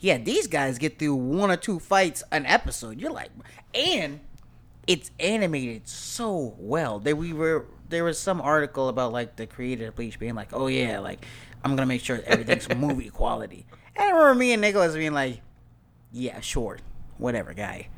Yeah, 0.00 0.18
these 0.18 0.46
guys 0.46 0.78
get 0.78 0.98
through 0.98 1.16
one 1.16 1.50
or 1.50 1.56
two 1.56 1.78
fights 1.80 2.22
an 2.30 2.46
episode. 2.46 3.00
You're 3.00 3.10
like, 3.10 3.30
and 3.74 4.20
it's 4.86 5.10
animated 5.18 5.88
so 5.88 6.54
well. 6.58 6.98
that 7.00 7.16
we 7.16 7.32
were 7.32 7.66
there 7.88 8.04
was 8.04 8.18
some 8.18 8.40
article 8.40 8.88
about 8.88 9.12
like 9.12 9.36
the 9.36 9.46
creator 9.46 9.88
of 9.88 9.96
Bleach 9.96 10.18
being 10.18 10.34
like, 10.34 10.48
"Oh 10.52 10.66
yeah, 10.66 10.98
like 11.00 11.24
I'm 11.64 11.76
gonna 11.76 11.86
make 11.86 12.02
sure 12.02 12.20
everything's 12.26 12.68
movie 12.76 13.10
quality." 13.10 13.66
And 13.96 14.04
I 14.04 14.10
remember 14.10 14.34
me 14.34 14.52
and 14.52 14.60
Nicholas 14.60 14.94
being 14.94 15.12
like, 15.14 15.40
"Yeah, 16.12 16.40
sure, 16.40 16.78
whatever, 17.16 17.52
guy." 17.54 17.88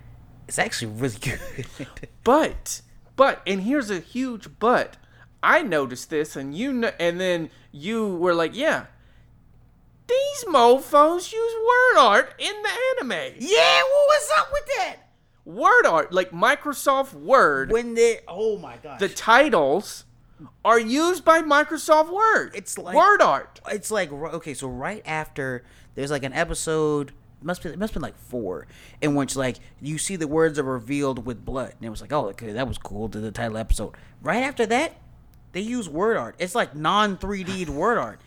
It's 0.50 0.58
actually 0.58 0.90
really 0.94 1.16
good. 1.20 1.86
But, 2.24 2.82
but, 3.14 3.40
and 3.46 3.62
here's 3.62 3.88
a 3.88 4.00
huge 4.00 4.48
but. 4.58 4.96
I 5.44 5.62
noticed 5.62 6.10
this, 6.10 6.34
and 6.34 6.52
you 6.52 6.72
know, 6.72 6.90
and 6.98 7.20
then 7.20 7.50
you 7.70 8.16
were 8.16 8.34
like, 8.34 8.50
"Yeah, 8.54 8.86
these 10.08 10.44
mofo's 10.48 11.32
use 11.32 11.52
word 11.54 12.00
art 12.00 12.34
in 12.40 12.52
the 12.62 12.68
anime. 12.98 13.36
yeah, 13.38 13.80
what 13.82 14.06
was 14.08 14.30
up 14.38 14.48
with 14.52 14.66
that? 14.76 14.96
Word 15.44 15.86
art, 15.86 16.12
like 16.12 16.32
Microsoft 16.32 17.14
Word. 17.14 17.70
When 17.70 17.94
they 17.94 18.18
oh 18.26 18.58
my 18.58 18.76
god. 18.82 18.98
the 18.98 19.08
titles 19.08 20.04
are 20.64 20.80
used 20.80 21.24
by 21.24 21.42
Microsoft 21.42 22.12
Word. 22.12 22.50
It's 22.56 22.76
like- 22.76 22.96
word 22.96 23.22
art. 23.22 23.60
it's 23.70 23.92
like 23.92 24.10
okay, 24.12 24.54
so 24.54 24.66
right 24.66 25.02
after 25.06 25.64
there's 25.94 26.10
like 26.10 26.24
an 26.24 26.32
episode 26.32 27.12
must 27.42 27.62
be 27.62 27.68
it 27.70 27.78
must 27.78 27.92
have 27.92 28.00
been 28.00 28.02
like 28.02 28.18
four 28.18 28.66
in 29.00 29.14
which 29.14 29.36
like 29.36 29.56
you 29.80 29.98
see 29.98 30.16
the 30.16 30.28
words 30.28 30.58
are 30.58 30.62
revealed 30.64 31.24
with 31.26 31.44
blood 31.44 31.72
and 31.76 31.84
it 31.84 31.90
was 31.90 32.00
like 32.00 32.12
oh 32.12 32.26
okay 32.28 32.52
that 32.52 32.68
was 32.68 32.78
cool 32.78 33.08
to 33.08 33.20
the 33.20 33.30
title 33.30 33.56
episode. 33.56 33.94
Right 34.22 34.42
after 34.42 34.66
that 34.66 34.94
they 35.52 35.60
use 35.60 35.88
word 35.88 36.16
art. 36.16 36.36
It's 36.38 36.54
like 36.54 36.74
non 36.76 37.16
3d 37.16 37.68
word 37.70 37.98
art. 37.98 38.20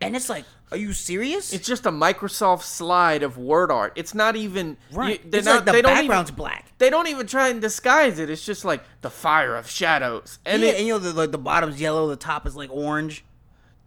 And 0.00 0.14
it's 0.14 0.28
like 0.28 0.44
are 0.70 0.76
you 0.76 0.92
serious? 0.92 1.52
It's 1.52 1.66
just 1.68 1.86
a 1.86 1.90
Microsoft 1.90 2.62
slide 2.62 3.22
of 3.22 3.38
word 3.38 3.70
art. 3.70 3.92
It's 3.94 4.12
not 4.14 4.34
even 4.34 4.76
right. 4.92 5.22
you- 5.22 5.30
it's 5.32 5.46
not, 5.46 5.56
like 5.56 5.64
the 5.66 5.72
they 5.72 5.82
don't 5.82 5.94
background's 5.94 6.30
even, 6.30 6.36
black. 6.36 6.72
They 6.78 6.90
don't 6.90 7.06
even 7.06 7.26
try 7.28 7.48
and 7.48 7.60
disguise 7.60 8.18
it. 8.18 8.28
It's 8.28 8.44
just 8.44 8.64
like 8.64 8.82
the 9.00 9.10
fire 9.10 9.54
of 9.54 9.70
shadows. 9.70 10.40
And 10.44 10.62
yeah, 10.62 10.70
it, 10.70 10.78
and 10.78 10.86
you 10.86 10.94
know 10.94 10.98
the, 10.98 11.12
like 11.12 11.30
the 11.30 11.38
bottom's 11.38 11.80
yellow 11.80 12.08
the 12.08 12.16
top 12.16 12.46
is 12.46 12.56
like 12.56 12.70
orange. 12.72 13.24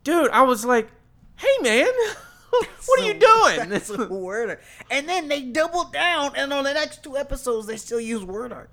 Dude, 0.06 0.32
I 0.32 0.44
was 0.44 0.64
like, 0.64 0.90
"Hey, 1.36 1.48
man, 1.62 1.90
what 2.86 3.00
are 3.00 3.06
you 3.06 3.14
doing?" 3.56 3.70
That's 3.70 3.90
word 3.90 4.50
art. 4.50 4.62
And 4.90 5.08
then 5.08 5.28
they 5.28 5.42
doubled 5.42 5.94
down, 5.94 6.32
and 6.36 6.52
on 6.54 6.64
the 6.64 6.74
next 6.74 7.04
two 7.04 7.18
episodes, 7.18 7.68
they 7.68 7.78
still 7.78 8.00
use 8.00 8.24
word 8.24 8.52
art. 8.52 8.70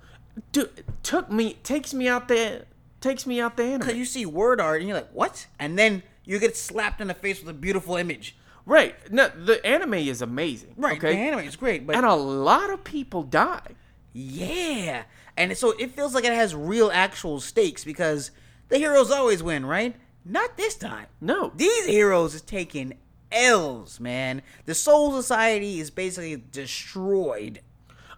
dude, 0.52 0.84
took 1.02 1.30
me, 1.30 1.54
takes 1.62 1.92
me 1.94 2.08
out 2.08 2.28
there, 2.28 2.64
takes 3.00 3.26
me 3.26 3.40
out 3.40 3.56
the 3.56 3.64
anime. 3.64 3.80
Because 3.80 3.96
you 3.96 4.04
see 4.04 4.26
word 4.26 4.60
art, 4.60 4.80
and 4.80 4.88
you're 4.88 4.98
like, 4.98 5.10
what? 5.12 5.46
And 5.58 5.78
then 5.78 6.02
you 6.24 6.38
get 6.38 6.56
slapped 6.56 7.00
in 7.00 7.08
the 7.08 7.14
face 7.14 7.40
with 7.40 7.48
a 7.50 7.58
beautiful 7.58 7.96
image. 7.96 8.36
Right? 8.66 8.94
No, 9.12 9.28
the 9.28 9.64
anime 9.66 9.92
is 9.94 10.22
amazing. 10.22 10.72
Right. 10.78 10.96
Okay. 10.96 11.12
The 11.12 11.18
anime 11.18 11.40
is 11.40 11.54
great, 11.56 11.86
but 11.86 11.96
and 11.96 12.06
a 12.06 12.14
lot 12.14 12.70
of 12.70 12.82
people 12.82 13.22
die. 13.22 13.74
yeah. 14.14 15.02
And 15.36 15.54
so 15.56 15.72
it 15.72 15.90
feels 15.90 16.14
like 16.14 16.24
it 16.24 16.32
has 16.32 16.54
real 16.54 16.90
actual 16.94 17.40
stakes 17.40 17.82
because 17.84 18.30
the 18.68 18.78
heroes 18.78 19.10
always 19.10 19.42
win, 19.42 19.66
right? 19.66 19.96
Not 20.24 20.56
this 20.56 20.76
time. 20.76 21.06
No. 21.20 21.52
These 21.56 21.86
heroes 21.86 22.34
is 22.34 22.40
taking 22.40 22.94
L's, 23.34 24.00
man. 24.00 24.42
The 24.64 24.74
Soul 24.74 25.12
Society 25.12 25.80
is 25.80 25.90
basically 25.90 26.42
destroyed 26.52 27.60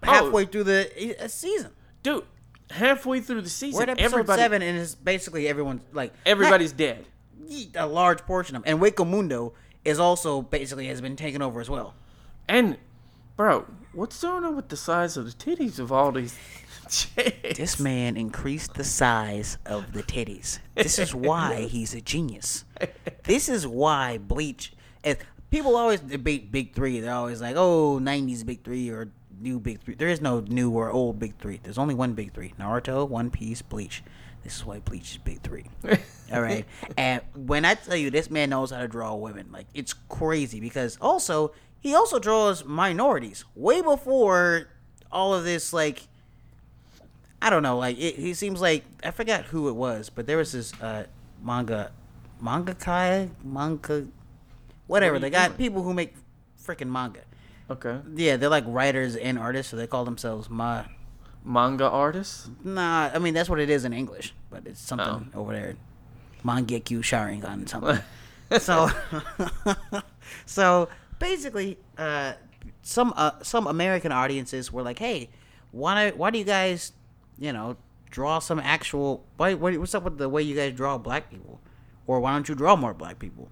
halfway 0.02 0.44
through 0.44 0.64
the 0.64 1.16
uh, 1.22 1.28
season. 1.28 1.72
Dude, 2.02 2.24
halfway 2.70 3.20
through 3.20 3.42
the 3.42 3.48
season, 3.48 3.78
We're 3.78 3.82
at 3.84 3.88
episode 3.90 4.04
everybody, 4.04 4.42
seven, 4.42 4.62
and 4.62 4.78
it's 4.78 4.94
basically 4.94 5.48
everyone's 5.48 5.82
like 5.92 6.12
everybody's 6.24 6.72
dead. 6.72 7.04
a 7.74 7.86
large 7.86 8.20
portion 8.22 8.56
of 8.56 8.64
them. 8.64 8.80
And 8.80 8.82
Hueco 8.82 9.08
Mundo 9.08 9.54
is 9.84 9.98
also 9.98 10.42
basically 10.42 10.88
has 10.88 11.00
been 11.00 11.16
taken 11.16 11.42
over 11.42 11.60
as 11.60 11.70
well. 11.70 11.94
And, 12.48 12.76
bro, 13.36 13.66
what's 13.92 14.20
going 14.20 14.44
on 14.44 14.56
with 14.56 14.68
the 14.68 14.76
size 14.76 15.16
of 15.16 15.26
the 15.26 15.32
titties 15.32 15.78
of 15.78 15.92
all 15.92 16.12
these 16.12 16.36
chicks? 16.90 17.56
This 17.58 17.80
man 17.80 18.16
increased 18.16 18.74
the 18.74 18.84
size 18.84 19.58
of 19.66 19.92
the 19.92 20.02
titties. 20.02 20.58
This 20.74 20.98
is 20.98 21.14
why 21.14 21.62
he's 21.70 21.94
a 21.94 22.00
genius. 22.00 22.64
This 23.24 23.48
is 23.48 23.66
why 23.66 24.18
Bleach. 24.18 24.72
People 25.50 25.76
always 25.76 26.00
debate 26.00 26.50
Big 26.50 26.74
Three. 26.74 27.00
They're 27.00 27.14
always 27.14 27.40
like, 27.40 27.56
"Oh, 27.56 27.98
'90s 28.00 28.44
Big 28.44 28.64
Three 28.64 28.90
or 28.90 29.08
new 29.40 29.60
Big 29.60 29.80
Three. 29.80 29.94
There 29.94 30.08
is 30.08 30.20
no 30.20 30.40
new 30.40 30.70
or 30.70 30.90
old 30.90 31.18
Big 31.18 31.38
Three. 31.38 31.60
There's 31.62 31.78
only 31.78 31.94
one 31.94 32.14
Big 32.14 32.32
Three: 32.34 32.54
Naruto, 32.58 33.08
One 33.08 33.30
Piece, 33.30 33.62
Bleach. 33.62 34.02
This 34.42 34.56
is 34.56 34.64
why 34.64 34.80
Bleach 34.80 35.12
is 35.12 35.18
Big 35.18 35.40
Three. 35.42 35.66
All 36.32 36.40
right. 36.40 36.64
And 36.96 37.22
when 37.34 37.64
I 37.64 37.74
tell 37.74 37.96
you 37.96 38.10
this 38.10 38.30
man 38.30 38.50
knows 38.50 38.70
how 38.70 38.80
to 38.80 38.88
draw 38.88 39.14
women, 39.14 39.48
like 39.52 39.66
it's 39.74 39.92
crazy 39.92 40.60
because 40.60 40.98
also 41.00 41.52
he 41.80 41.94
also 41.94 42.18
draws 42.18 42.64
minorities 42.64 43.44
way 43.54 43.80
before 43.80 44.68
all 45.12 45.34
of 45.34 45.44
this 45.44 45.72
like 45.72 46.08
I 47.40 47.50
don't 47.50 47.62
know. 47.62 47.78
Like 47.78 47.98
it, 47.98 48.16
he 48.16 48.34
seems 48.34 48.60
like 48.60 48.84
I 49.04 49.10
forgot 49.10 49.44
who 49.44 49.68
it 49.68 49.74
was, 49.74 50.10
but 50.10 50.26
there 50.26 50.36
was 50.36 50.52
this 50.52 50.72
uh, 50.80 51.04
manga, 51.42 51.92
mangaka, 52.42 53.30
manga, 53.44 54.06
whatever. 54.86 55.14
What 55.14 55.22
They 55.22 55.30
got 55.30 55.48
doing? 55.48 55.58
people 55.58 55.82
who 55.82 55.94
make 55.94 56.14
freaking 56.62 56.88
manga. 56.90 57.20
Okay. 57.70 57.98
Yeah, 58.14 58.36
they're 58.36 58.48
like 58.48 58.64
writers 58.66 59.16
and 59.16 59.38
artists, 59.38 59.70
so 59.70 59.76
they 59.76 59.86
call 59.86 60.04
themselves 60.04 60.48
ma. 60.48 60.84
Manga 61.44 61.88
artists? 61.88 62.50
Nah, 62.64 63.10
I 63.14 63.18
mean 63.18 63.34
that's 63.34 63.48
what 63.48 63.60
it 63.60 63.70
is 63.70 63.84
in 63.84 63.92
English, 63.92 64.34
but 64.50 64.66
it's 64.66 64.80
something 64.80 65.30
over 65.34 65.52
there. 65.52 65.76
Mangekyu 66.44 66.98
Sharingan 67.00 67.68
something. 67.68 67.98
so, 68.60 68.88
so 70.46 70.88
basically, 71.18 71.78
uh, 71.98 72.34
some 72.82 73.12
uh, 73.16 73.32
some 73.42 73.66
American 73.66 74.12
audiences 74.12 74.72
were 74.72 74.82
like, 74.82 74.98
"Hey, 74.98 75.30
why 75.70 76.10
why 76.10 76.30
do 76.30 76.38
you 76.38 76.44
guys, 76.44 76.92
you 77.38 77.52
know, 77.52 77.76
draw 78.10 78.38
some 78.40 78.58
actual? 78.58 79.24
Why, 79.36 79.54
what, 79.54 79.76
what's 79.78 79.94
up 79.94 80.04
with 80.04 80.18
the 80.18 80.28
way 80.28 80.42
you 80.42 80.54
guys 80.56 80.72
draw 80.72 80.98
black 80.98 81.30
people? 81.30 81.60
Or 82.08 82.20
why 82.20 82.32
don't 82.32 82.48
you 82.48 82.54
draw 82.54 82.76
more 82.76 82.94
black 82.94 83.18
people?" 83.18 83.50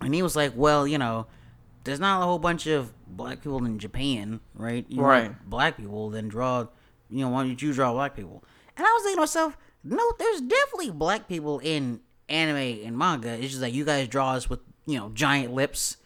And 0.00 0.14
he 0.14 0.22
was 0.22 0.36
like, 0.36 0.52
"Well, 0.54 0.86
you 0.86 0.98
know." 0.98 1.26
There's 1.84 2.00
not 2.00 2.22
a 2.22 2.24
whole 2.24 2.38
bunch 2.38 2.66
of 2.66 2.94
black 3.06 3.42
people 3.42 3.62
in 3.66 3.78
Japan, 3.78 4.40
right? 4.54 4.86
You 4.88 5.02
Right. 5.02 5.50
Black 5.50 5.76
people, 5.76 6.08
then 6.08 6.28
draw, 6.28 6.66
you 7.10 7.20
know, 7.22 7.28
why 7.28 7.42
don't 7.42 7.60
you 7.60 7.74
draw 7.74 7.92
black 7.92 8.16
people? 8.16 8.42
And 8.74 8.86
I 8.86 8.90
was 8.90 9.02
thinking 9.02 9.16
to 9.16 9.20
myself, 9.20 9.58
no, 9.84 10.12
there's 10.18 10.40
definitely 10.40 10.92
black 10.92 11.28
people 11.28 11.58
in 11.58 12.00
anime 12.30 12.86
and 12.86 12.96
manga. 12.96 13.34
It's 13.34 13.50
just 13.50 13.60
like 13.60 13.74
you 13.74 13.84
guys 13.84 14.08
draw 14.08 14.32
us 14.32 14.48
with, 14.48 14.60
you 14.86 14.98
know, 14.98 15.10
giant 15.10 15.52
lips 15.52 15.98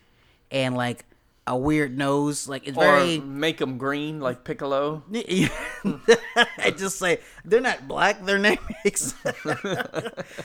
and 0.51 0.77
like 0.77 1.05
a 1.49 1.57
weird 1.57 1.97
nose. 1.97 2.49
Like 2.49 2.69
it's 2.69 2.77
Or 2.77 2.83
very. 2.83 3.19
make 3.19 3.59
them 3.59 3.79
green 3.79 4.21
like 4.21 4.45
Piccolo? 4.45 5.03
I 5.13 6.75
just 6.77 6.99
say 6.99 7.21
they're 7.45 7.61
not 7.61 7.89
black; 7.89 8.25
they're 8.25 8.39
Namex. 8.39 9.15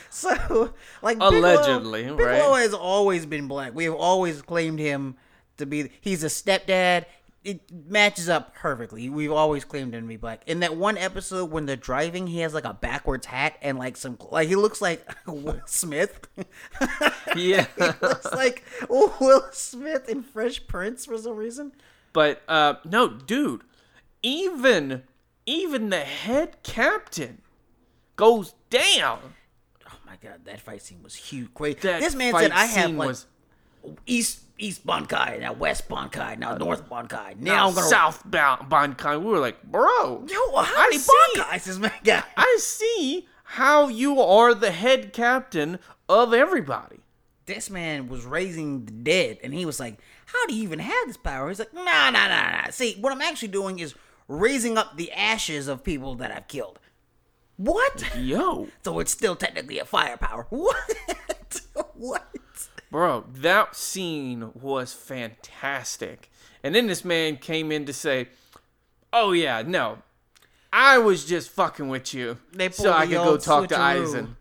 so, 0.10 0.72
like 1.02 1.18
Allegedly, 1.20 2.04
Piccolo 2.04 2.52
right? 2.52 2.62
has 2.62 2.74
always 2.74 3.26
been 3.26 3.48
black. 3.48 3.74
We 3.74 3.84
have 3.84 3.94
always 3.94 4.42
claimed 4.42 4.78
him 4.78 5.16
to 5.58 5.66
be. 5.66 5.90
He's 6.00 6.24
a 6.24 6.28
stepdad. 6.28 7.04
It 7.44 7.60
matches 7.70 8.30
up 8.30 8.54
perfectly. 8.54 9.10
We've 9.10 9.30
always 9.30 9.66
claimed 9.66 9.94
him 9.94 10.00
to 10.00 10.08
be 10.08 10.16
black. 10.16 10.44
In 10.46 10.60
that 10.60 10.76
one 10.76 10.96
episode 10.96 11.50
when 11.50 11.66
they're 11.66 11.76
driving, 11.76 12.26
he 12.26 12.38
has 12.38 12.54
like 12.54 12.64
a 12.64 12.72
backwards 12.72 13.26
hat 13.26 13.58
and 13.60 13.78
like 13.78 13.98
some 13.98 14.16
like 14.30 14.48
he 14.48 14.56
looks 14.56 14.80
like 14.80 15.06
Will 15.26 15.60
Smith. 15.66 16.26
Yeah. 17.36 17.66
looks 17.78 18.32
like 18.32 18.63
Will 19.20 19.44
Smith 19.52 20.08
in 20.08 20.22
Fresh 20.22 20.66
Prince 20.66 21.06
for 21.06 21.18
some 21.18 21.36
reason. 21.36 21.72
but 22.12 22.42
uh 22.48 22.74
no, 22.84 23.08
dude. 23.08 23.62
Even 24.22 25.02
even 25.46 25.90
the 25.90 26.00
head 26.00 26.62
captain 26.62 27.42
goes 28.16 28.54
down. 28.70 29.18
Oh 29.86 29.98
my 30.06 30.16
god, 30.22 30.40
that 30.44 30.60
fight 30.60 30.82
scene 30.82 31.02
was 31.02 31.14
huge. 31.14 31.52
Great. 31.54 31.80
That 31.82 32.00
this 32.00 32.14
man 32.14 32.32
said 32.34 32.52
I 32.52 32.66
have 32.66 32.92
like 32.92 33.08
was 33.08 33.26
East 34.06 34.40
East 34.58 34.86
Bankai, 34.86 35.40
now 35.40 35.52
West 35.52 35.88
Bankai, 35.88 36.38
now 36.38 36.56
North 36.56 36.88
Bankai. 36.88 37.38
Now 37.40 37.68
now 37.68 37.72
gonna 37.72 37.86
southbound 37.88 38.70
Bankai. 38.70 39.18
We 39.20 39.26
were 39.26 39.40
like, 39.40 39.62
bro, 39.64 40.24
Yo, 40.28 40.56
how 40.62 40.62
I 40.62 40.84
many 40.84 40.98
see. 40.98 41.12
Bankais 41.36 41.64
this 41.64 41.78
man 41.78 41.92
got? 42.04 42.24
I 42.36 42.56
see 42.60 43.26
how 43.44 43.88
you 43.88 44.20
are 44.20 44.54
the 44.54 44.70
head 44.70 45.12
captain 45.12 45.78
of 46.08 46.32
everybody. 46.32 47.00
This 47.46 47.68
man 47.68 48.08
was 48.08 48.24
raising 48.24 48.86
the 48.86 48.92
dead, 48.92 49.38
and 49.42 49.52
he 49.52 49.66
was 49.66 49.78
like, 49.78 49.98
"How 50.26 50.46
do 50.46 50.54
you 50.54 50.62
even 50.62 50.78
have 50.78 51.06
this 51.06 51.16
power?" 51.18 51.48
He's 51.48 51.58
like, 51.58 51.74
"Nah, 51.74 51.82
nah, 52.10 52.28
nah, 52.28 52.50
nah. 52.62 52.70
See, 52.70 52.96
what 53.00 53.12
I'm 53.12 53.20
actually 53.20 53.48
doing 53.48 53.78
is 53.78 53.94
raising 54.28 54.78
up 54.78 54.96
the 54.96 55.12
ashes 55.12 55.68
of 55.68 55.84
people 55.84 56.14
that 56.16 56.30
I've 56.30 56.48
killed." 56.48 56.78
What? 57.56 58.16
Yo, 58.16 58.68
So 58.84 58.98
it's 58.98 59.12
still 59.12 59.36
technically 59.36 59.78
a 59.78 59.84
firepower. 59.84 60.46
What? 60.50 61.60
what? 61.94 62.68
bro, 62.90 63.24
that 63.28 63.74
scene 63.76 64.50
was 64.54 64.92
fantastic. 64.92 66.30
And 66.62 66.74
then 66.74 66.86
this 66.86 67.04
man 67.04 67.36
came 67.36 67.70
in 67.70 67.84
to 67.86 67.92
say, 67.92 68.28
"Oh 69.12 69.32
yeah, 69.32 69.62
no, 69.66 69.98
I 70.72 70.98
was 70.98 71.24
just 71.24 71.50
fucking 71.50 71.88
with 71.88 72.14
you, 72.14 72.38
They 72.52 72.70
so 72.70 72.92
I 72.92 73.06
could 73.06 73.14
go 73.14 73.36
talk 73.36 73.68
to. 73.68 73.74
Aizen." 73.74 74.36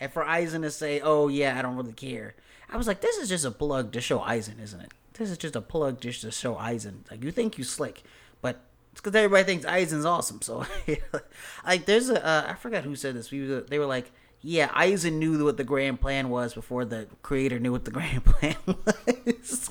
And 0.00 0.12
for 0.12 0.24
Aizen 0.24 0.62
to 0.62 0.70
say, 0.70 1.00
"Oh 1.00 1.28
yeah, 1.28 1.58
I 1.58 1.62
don't 1.62 1.76
really 1.76 1.92
care," 1.92 2.34
I 2.70 2.76
was 2.76 2.86
like, 2.86 3.00
"This 3.00 3.16
is 3.16 3.28
just 3.28 3.44
a 3.44 3.50
plug 3.50 3.92
to 3.92 4.00
show 4.00 4.20
Aizen, 4.20 4.60
isn't 4.62 4.80
it? 4.80 4.92
This 5.14 5.30
is 5.30 5.38
just 5.38 5.56
a 5.56 5.60
plug 5.60 6.00
just 6.00 6.20
to 6.22 6.30
show 6.30 6.54
Aizen. 6.54 7.10
Like 7.10 7.24
you 7.24 7.32
think 7.32 7.58
you 7.58 7.64
slick, 7.64 8.02
but 8.40 8.60
it's 8.92 9.00
because 9.00 9.14
everybody 9.16 9.44
thinks 9.44 9.66
Aizen's 9.66 10.04
awesome. 10.04 10.40
So, 10.42 10.64
like, 11.66 11.86
there's 11.86 12.08
a 12.10 12.24
uh, 12.24 12.46
I 12.50 12.54
forgot 12.54 12.84
who 12.84 12.94
said 12.94 13.14
this. 13.16 13.30
We 13.30 13.48
were, 13.48 13.60
they 13.62 13.78
were 13.78 13.86
like, 13.86 14.12
yeah, 14.40 14.68
Aizen 14.68 15.14
knew 15.14 15.44
what 15.44 15.56
the 15.56 15.64
grand 15.64 16.00
plan 16.00 16.28
was 16.28 16.54
before 16.54 16.84
the 16.84 17.08
creator 17.22 17.58
knew 17.58 17.72
what 17.72 17.84
the 17.84 17.90
grand 17.98 18.24
plan 18.24 18.56
was. 18.66 19.70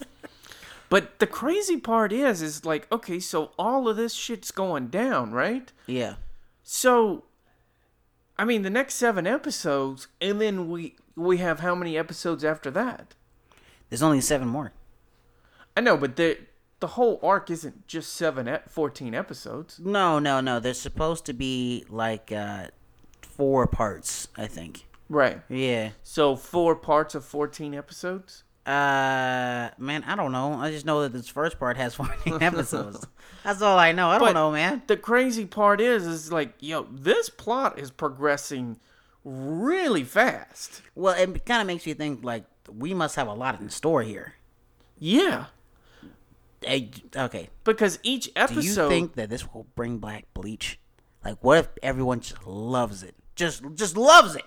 But 0.90 1.20
the 1.20 1.28
crazy 1.28 1.78
part 1.78 2.14
is, 2.14 2.42
is 2.42 2.64
like, 2.66 2.90
okay, 2.92 3.20
so 3.20 3.52
all 3.60 3.90
of 3.90 3.98
this 3.98 4.14
shit's 4.14 4.52
going 4.52 4.88
down, 4.88 5.32
right? 5.32 5.72
yeah, 5.86 6.16
So, 6.64 7.24
I 8.40 8.46
mean, 8.46 8.62
the 8.62 8.70
next 8.70 8.96
seven 8.96 9.26
episodes, 9.26 10.08
and 10.22 10.40
then 10.40 10.70
we 10.70 10.96
we 11.16 11.38
have 11.38 11.60
how 11.62 11.74
many 11.76 11.98
episodes 11.98 12.44
after 12.44 12.70
that? 12.72 13.16
there's 13.90 14.04
only 14.04 14.22
seven 14.22 14.48
more. 14.48 14.74
I 15.76 15.82
know, 15.82 15.98
but 15.98 16.16
the 16.16 16.38
the 16.80 16.88
whole 16.88 17.20
arc 17.24 17.50
isn't 17.50 17.88
just 17.88 18.14
seven, 18.14 18.48
e- 18.48 18.58
14 18.68 19.16
episodes. 19.16 19.80
No, 19.80 20.20
no, 20.20 20.42
no. 20.42 20.60
There's 20.60 20.80
supposed 20.80 21.26
to 21.26 21.34
be 21.34 21.86
like 21.90 22.32
uh, 22.32 22.68
four 23.22 23.66
parts, 23.66 24.28
I 24.38 24.46
think. 24.46 24.86
Right. 25.10 25.42
Yeah. 25.50 25.92
So 26.04 26.36
four 26.36 26.76
parts 26.76 27.16
of 27.16 27.26
14 27.26 27.74
episodes. 27.74 28.44
Uh, 28.68 29.70
man, 29.78 30.04
I 30.06 30.16
don't 30.18 30.32
know. 30.34 30.54
I 30.56 30.72
just 30.72 30.86
know 30.86 31.02
that 31.04 31.14
this 31.14 31.30
first 31.30 31.58
part 31.58 31.78
has 31.78 31.96
14 31.96 32.38
episodes. 32.42 33.06
That's 33.44 33.62
all 33.62 33.80
I 33.80 33.94
know. 33.94 34.10
I 34.10 34.18
don't 34.20 34.28
But 34.28 34.34
know, 34.34 34.52
man. 34.52 34.82
The 34.88 34.98
crazy 34.98 35.46
part 35.46 35.80
is, 35.80 36.06
is 36.06 36.32
like, 36.32 36.54
yo, 36.60 36.86
this 36.92 37.30
plot 37.30 37.80
is 37.80 37.92
progressing 37.92 38.78
really 39.24 40.04
fast. 40.04 40.82
Well, 40.96 41.14
it 41.16 41.46
kind 41.46 41.62
of 41.62 41.68
makes 41.68 41.88
you 41.88 41.94
think 41.94 42.24
like 42.26 42.44
we 42.70 42.94
must 42.94 43.16
have 43.16 43.28
a 43.28 43.34
lot 43.34 43.60
in 43.62 43.70
store 43.70 44.04
here. 44.04 44.34
Yeah, 45.00 45.46
Hey, 46.62 46.90
okay. 47.16 47.50
because 47.64 48.00
each 48.04 48.32
episode. 48.36 48.54
Do 48.56 48.60
episode. 48.68 48.84
you 48.84 48.90
think 48.90 49.14
that 49.16 49.30
this 49.30 49.54
will 49.54 49.68
bring 49.76 50.00
back 50.00 50.26
Bleach? 50.34 50.80
Like, 51.24 51.38
what 51.44 51.60
if 51.60 51.70
everyone 51.84 52.20
just 52.20 52.46
loves 52.48 53.04
it? 53.04 53.14
Just, 53.36 53.64
just 53.76 53.96
loves 53.96 54.36
it. 54.36 54.44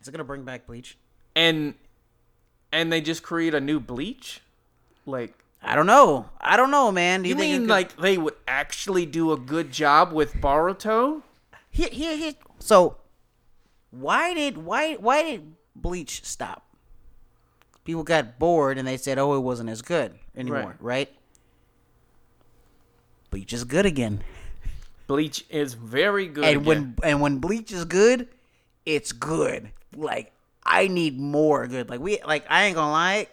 Is 0.00 0.08
it 0.08 0.10
gonna 0.12 0.24
bring 0.24 0.44
back 0.44 0.66
Bleach? 0.66 0.96
and 1.36 1.74
and 2.72 2.92
they 2.92 3.00
just 3.00 3.22
create 3.22 3.54
a 3.54 3.60
new 3.60 3.80
Bleach? 3.80 4.40
Like, 5.06 5.34
I 5.62 5.74
don't 5.74 5.86
know. 5.86 6.26
I 6.40 6.56
don't 6.56 6.70
know, 6.70 6.92
man. 6.92 7.22
Do 7.22 7.28
you, 7.28 7.34
you, 7.34 7.40
mean 7.40 7.60
could- 7.62 7.70
like 7.70 7.96
they 7.96 8.18
would 8.18 8.34
actually 8.46 9.06
do 9.06 9.32
a 9.32 9.36
good 9.36 9.72
job 9.72 10.12
with 10.12 10.34
Boruto? 10.34 11.22
here, 11.70 11.88
here, 11.90 12.16
here? 12.16 12.34
So, 12.58 12.96
why 13.90 14.34
did 14.34 14.58
why 14.58 14.94
why 14.94 15.22
did 15.22 15.54
Bleach 15.74 16.24
stop? 16.24 16.64
People 17.84 18.02
got 18.02 18.38
bored 18.38 18.76
and 18.76 18.86
they 18.86 18.96
said, 18.98 19.18
"Oh, 19.18 19.34
it 19.34 19.40
wasn't 19.40 19.70
as 19.70 19.80
good 19.80 20.14
anymore," 20.36 20.76
right? 20.80 21.08
Bleach 23.30 23.52
is 23.52 23.64
good 23.64 23.86
again, 23.86 24.22
Bleach 25.06 25.44
is 25.50 25.74
very 25.74 26.26
good. 26.26 26.44
and 26.44 26.56
again. 26.56 26.64
when 26.64 26.96
and 27.02 27.20
when 27.20 27.38
Bleach 27.38 27.72
is 27.72 27.84
good, 27.84 28.28
it's 28.84 29.12
good. 29.12 29.70
Like 29.94 30.32
I 30.68 30.86
need 30.86 31.18
more 31.18 31.66
good. 31.66 31.88
Like 31.88 32.00
we 32.00 32.20
like 32.22 32.44
I 32.48 32.66
ain't 32.66 32.76
gonna 32.76 32.92
lie. 32.92 33.28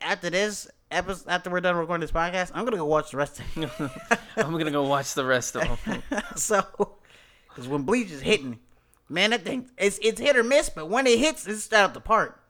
After 0.00 0.30
this 0.30 0.68
episode, 0.90 1.28
after 1.28 1.50
we're 1.50 1.60
done 1.60 1.74
recording 1.74 2.02
this 2.02 2.12
podcast, 2.12 2.52
I'm 2.54 2.64
gonna 2.64 2.76
go 2.76 2.86
watch 2.86 3.10
the 3.10 3.16
rest 3.16 3.40
of 3.40 3.44
it. 3.56 4.18
I'm 4.36 4.52
gonna 4.52 4.70
go 4.70 4.84
watch 4.84 5.14
the 5.14 5.24
rest 5.24 5.56
of 5.56 5.84
them. 5.84 6.02
so, 6.36 6.64
because 7.48 7.66
when 7.66 7.82
Bleach 7.82 8.12
is 8.12 8.20
hitting, 8.20 8.60
man, 9.08 9.30
that 9.30 9.42
thing 9.44 9.68
it's 9.76 9.98
it's 10.00 10.20
hit 10.20 10.36
or 10.36 10.44
miss. 10.44 10.68
But 10.68 10.88
when 10.88 11.08
it 11.08 11.18
hits, 11.18 11.46
it's 11.48 11.72
out 11.72 11.92
the 11.92 12.00
park. 12.00 12.40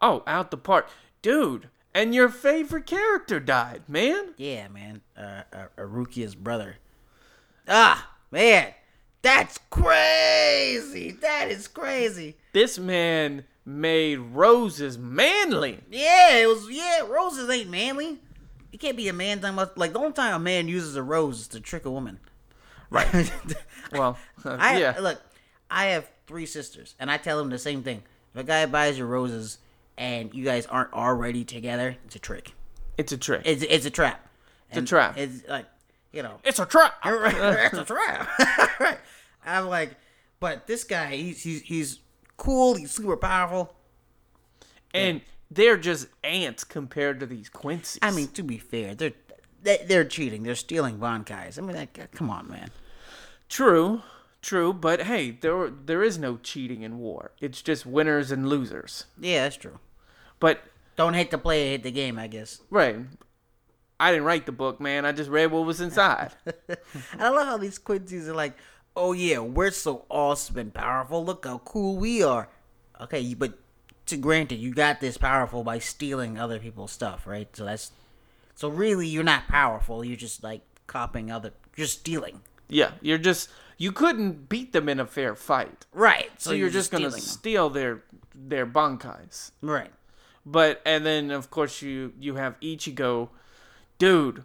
Oh, 0.00 0.24
out 0.26 0.50
the 0.50 0.56
park, 0.56 0.88
dude! 1.22 1.68
And 1.94 2.12
your 2.12 2.28
favorite 2.28 2.86
character 2.86 3.38
died, 3.38 3.82
man. 3.86 4.34
Yeah, 4.36 4.66
man. 4.68 5.02
Uh, 5.16 5.42
uh, 5.52 5.66
Arukia's 5.78 6.34
brother. 6.34 6.78
Ah, 7.68 8.10
man, 8.32 8.74
that's 9.22 9.58
crazy. 9.70 11.12
That 11.12 11.52
is 11.52 11.68
crazy. 11.68 12.36
This 12.52 12.76
man 12.76 13.44
made 13.64 14.18
roses 14.18 14.98
manly. 14.98 15.80
Yeah, 15.90 16.36
it 16.36 16.46
was. 16.46 16.68
Yeah, 16.70 17.00
roses 17.00 17.48
ain't 17.50 17.70
manly. 17.70 18.18
You 18.72 18.78
can't 18.78 18.96
be 18.96 19.08
a 19.08 19.12
man 19.12 19.40
talking 19.40 19.54
about 19.54 19.78
like 19.78 19.92
the 19.92 19.98
only 19.98 20.12
time 20.12 20.34
a 20.34 20.38
man 20.38 20.68
uses 20.68 20.96
a 20.96 21.02
rose 21.02 21.42
is 21.42 21.48
to 21.48 21.60
trick 21.60 21.84
a 21.84 21.90
woman. 21.90 22.18
Right. 22.90 23.32
Well, 23.92 24.18
uh, 24.44 24.56
I 24.58 24.78
yeah, 24.78 24.96
look. 25.00 25.20
I 25.70 25.86
have 25.86 26.08
three 26.26 26.46
sisters, 26.46 26.96
and 26.98 27.10
I 27.10 27.16
tell 27.16 27.38
them 27.38 27.50
the 27.50 27.58
same 27.58 27.82
thing. 27.82 28.02
If 28.34 28.40
a 28.40 28.44
guy 28.44 28.66
buys 28.66 28.98
you 28.98 29.04
roses 29.04 29.58
and 29.96 30.34
you 30.34 30.44
guys 30.44 30.66
aren't 30.66 30.92
already 30.92 31.44
together, 31.44 31.96
it's 32.04 32.16
a 32.16 32.18
trick. 32.18 32.52
it's 32.98 33.12
a 33.12 33.18
trick. 33.18 33.42
It's 33.44 33.62
it's 33.62 33.86
a 33.86 33.90
trap. 33.90 34.26
It's 34.70 34.78
a 34.78 34.82
trap. 34.82 35.16
It's 35.16 35.46
like 35.48 35.66
you 36.12 36.22
know. 36.22 36.40
it's 36.44 36.58
a 36.58 36.66
trap. 36.66 36.94
it's 37.04 37.78
a 37.78 37.84
trap. 37.84 38.28
right. 38.80 38.98
I'm 39.44 39.68
like, 39.68 39.94
but 40.40 40.66
this 40.66 40.82
guy, 40.82 41.14
he's 41.14 41.42
he's 41.42 41.62
he's 41.62 41.98
cool. 42.36 42.74
He's 42.74 42.90
super 42.92 43.16
powerful. 43.16 43.74
and 44.92 45.20
they're 45.50 45.76
just 45.76 46.08
ants 46.22 46.64
compared 46.64 47.20
to 47.20 47.26
these 47.26 47.48
Quincy's. 47.48 47.98
I 48.02 48.10
mean, 48.10 48.28
to 48.28 48.42
be 48.42 48.58
fair, 48.58 48.94
they're 48.94 49.12
they, 49.62 49.84
they're 49.86 50.04
cheating. 50.04 50.42
They're 50.42 50.54
stealing 50.54 50.98
Bankais. 50.98 51.58
I 51.58 51.62
mean, 51.62 51.76
like, 51.76 52.10
come 52.12 52.28
on, 52.30 52.48
man. 52.48 52.70
true, 53.48 54.02
true, 54.42 54.72
but 54.72 55.02
hey, 55.02 55.30
there 55.30 55.70
there 55.70 56.02
is 56.02 56.18
no 56.18 56.36
cheating 56.38 56.82
in 56.82 56.98
war. 56.98 57.32
It's 57.40 57.62
just 57.62 57.86
winners 57.86 58.30
and 58.30 58.48
losers. 58.48 59.06
Yeah, 59.18 59.44
that's 59.44 59.56
true. 59.56 59.78
But 60.40 60.60
Don't 60.96 61.14
hate 61.14 61.30
the 61.30 61.38
player, 61.38 61.70
hate 61.70 61.82
the 61.82 61.90
game. 61.92 62.18
I 62.18 62.26
guess. 62.26 62.60
right, 62.70 62.96
I 63.98 64.10
didn't 64.10 64.24
write 64.26 64.44
the 64.46 64.52
book, 64.52 64.80
man. 64.80 65.06
I 65.06 65.12
just 65.12 65.30
read 65.30 65.50
what 65.52 65.64
was 65.64 65.80
inside. 65.80 66.32
I 67.18 67.28
love 67.30 67.46
how 67.46 67.56
these 67.56 67.78
Quincy's 67.78 68.28
are 68.28 68.34
like, 68.34 68.56
oh 68.96 69.12
yeah, 69.12 69.38
we're 69.38 69.70
so 69.70 70.04
awesome 70.08 70.58
and 70.58 70.72
powerful. 70.74 71.24
Look 71.24 71.44
how 71.44 71.58
cool 71.58 71.96
we 71.96 72.22
are. 72.22 72.48
Okay, 73.00 73.34
but 73.34 73.58
to 74.06 74.16
granted, 74.16 74.56
you 74.56 74.72
got 74.72 75.00
this 75.00 75.16
powerful 75.16 75.64
by 75.64 75.78
stealing 75.78 76.38
other 76.38 76.58
people's 76.58 76.92
stuff, 76.92 77.26
right? 77.26 77.48
So 77.56 77.64
that's 77.64 77.90
so 78.54 78.68
really 78.68 79.06
you're 79.06 79.24
not 79.24 79.48
powerful. 79.48 80.04
You're 80.04 80.16
just 80.16 80.42
like 80.42 80.62
copying 80.86 81.30
other, 81.30 81.52
you're 81.76 81.86
stealing, 81.86 82.42
yeah, 82.68 82.92
you're 83.00 83.18
just 83.18 83.50
you 83.76 83.92
couldn't 83.92 84.48
beat 84.48 84.72
them 84.72 84.88
in 84.88 85.00
a 85.00 85.06
fair 85.06 85.34
fight. 85.34 85.86
right? 85.92 86.30
So, 86.38 86.52
you're, 86.52 86.70
just 86.70 86.90
gonna 86.90 87.10
stealing 87.10 87.20
them. 87.20 87.28
steal 87.28 87.70
their 87.70 88.02
their 88.34 88.66
bankais. 88.66 89.50
right? 89.60 89.92
But 90.46 90.80
and 90.84 91.04
then 91.04 91.30
of 91.30 91.50
course 91.50 91.82
you 91.82 92.12
you 92.18 92.36
have 92.36 92.58
Ichigo, 92.60 93.30
dude. 93.98 94.44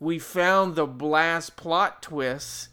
We 0.00 0.18
found 0.18 0.74
the 0.74 0.86
blast 0.86 1.54
plot 1.54 2.02
twist 2.02 2.70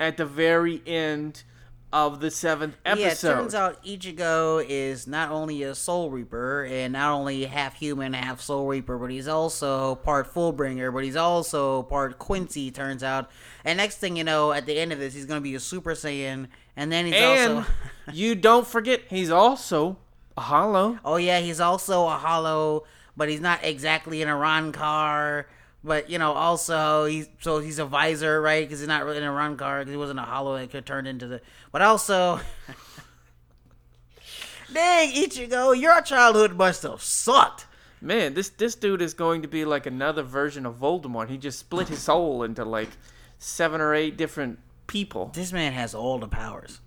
at 0.00 0.16
the 0.16 0.26
very 0.26 0.82
end 0.86 1.44
of 1.92 2.20
the 2.20 2.30
seventh 2.30 2.76
episode. 2.84 3.02
Yeah, 3.02 3.12
it 3.12 3.36
turns 3.36 3.54
out 3.54 3.84
Ichigo 3.84 4.64
is 4.66 5.06
not 5.06 5.30
only 5.30 5.62
a 5.62 5.74
Soul 5.74 6.10
Reaper 6.10 6.64
and 6.64 6.92
not 6.92 7.12
only 7.12 7.44
half 7.44 7.74
human, 7.74 8.12
half 8.12 8.40
Soul 8.40 8.66
Reaper, 8.66 8.96
but 8.96 9.10
he's 9.10 9.28
also 9.28 9.96
part 9.96 10.32
Fullbringer, 10.32 10.92
but 10.92 11.04
he's 11.04 11.16
also 11.16 11.82
part 11.84 12.18
Quincy. 12.18 12.70
Turns 12.70 13.02
out, 13.02 13.30
and 13.64 13.76
next 13.76 13.98
thing 13.98 14.16
you 14.16 14.24
know, 14.24 14.52
at 14.52 14.66
the 14.66 14.78
end 14.78 14.92
of 14.92 14.98
this, 14.98 15.14
he's 15.14 15.26
gonna 15.26 15.40
be 15.40 15.54
a 15.54 15.60
Super 15.60 15.92
Saiyan, 15.92 16.48
and 16.76 16.90
then 16.90 17.06
he's 17.06 17.14
and 17.16 17.58
also. 17.58 17.70
you 18.12 18.34
don't 18.34 18.66
forget 18.66 19.02
he's 19.08 19.30
also 19.30 19.98
a 20.36 20.42
hollow. 20.42 20.98
Oh 21.04 21.16
yeah, 21.16 21.40
he's 21.40 21.60
also 21.60 22.06
a 22.06 22.16
Hollow, 22.16 22.84
but 23.16 23.28
he's 23.28 23.40
not 23.40 23.60
exactly 23.62 24.22
an 24.22 24.28
Arrancar. 24.28 25.44
But 25.82 26.10
you 26.10 26.18
know, 26.18 26.32
also 26.32 27.06
he's 27.06 27.28
so 27.40 27.58
he's 27.58 27.78
a 27.78 27.86
visor, 27.86 28.40
right? 28.40 28.66
Because 28.66 28.80
he's 28.80 28.88
not 28.88 29.04
really 29.04 29.18
an 29.18 29.24
Arrancar 29.24 29.80
because 29.80 29.92
he 29.92 29.96
wasn't 29.96 30.18
a 30.18 30.22
Hollow 30.22 30.58
that 30.58 30.70
could 30.70 30.84
turn 30.84 31.06
into 31.06 31.26
the. 31.26 31.40
But 31.72 31.82
also, 31.82 32.40
dang 34.72 35.12
Ichigo, 35.12 35.78
your 35.78 36.00
childhood 36.02 36.56
must 36.56 36.82
have 36.82 37.02
sucked. 37.02 37.66
Man, 38.02 38.34
this 38.34 38.50
this 38.50 38.74
dude 38.74 39.02
is 39.02 39.14
going 39.14 39.42
to 39.42 39.48
be 39.48 39.64
like 39.64 39.86
another 39.86 40.22
version 40.22 40.66
of 40.66 40.76
Voldemort. 40.76 41.28
He 41.28 41.38
just 41.38 41.58
split 41.58 41.88
his 41.88 42.00
soul 42.00 42.42
into 42.42 42.64
like 42.64 42.90
seven 43.38 43.80
or 43.80 43.94
eight 43.94 44.16
different 44.16 44.58
people. 44.86 45.30
This 45.34 45.52
man 45.52 45.72
has 45.72 45.94
all 45.94 46.18
the 46.18 46.28
powers. 46.28 46.80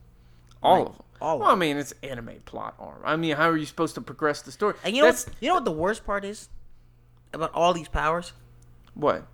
All 0.61 0.87
of 0.87 0.93
them. 0.93 1.03
all 1.19 1.35
of 1.35 1.41
well, 1.41 1.51
I 1.51 1.55
mean, 1.55 1.77
it's 1.77 1.93
anime 2.03 2.39
plot 2.45 2.75
arm. 2.79 3.01
I 3.03 3.15
mean, 3.15 3.35
how 3.35 3.49
are 3.49 3.57
you 3.57 3.65
supposed 3.65 3.95
to 3.95 4.01
progress 4.01 4.41
the 4.41 4.51
story? 4.51 4.75
And 4.83 4.95
you 4.95 5.01
know, 5.01 5.07
That's 5.07 5.25
what, 5.25 5.35
you 5.39 5.49
know 5.49 5.55
what 5.55 5.65
the 5.65 5.71
worst 5.71 6.05
part 6.05 6.23
is 6.23 6.49
about 7.33 7.51
all 7.53 7.73
these 7.73 7.89
powers? 7.89 8.31
What. 8.93 9.27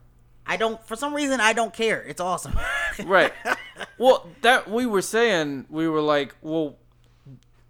I 0.45 0.57
don't. 0.57 0.83
For 0.87 0.95
some 0.95 1.13
reason, 1.13 1.39
I 1.39 1.53
don't 1.53 1.73
care. 1.73 2.01
It's 2.01 2.21
awesome. 2.21 2.57
Right. 3.05 3.31
well, 3.97 4.27
that 4.41 4.69
we 4.69 4.85
were 4.85 5.01
saying, 5.01 5.67
we 5.69 5.87
were 5.87 6.01
like, 6.01 6.35
well, 6.41 6.75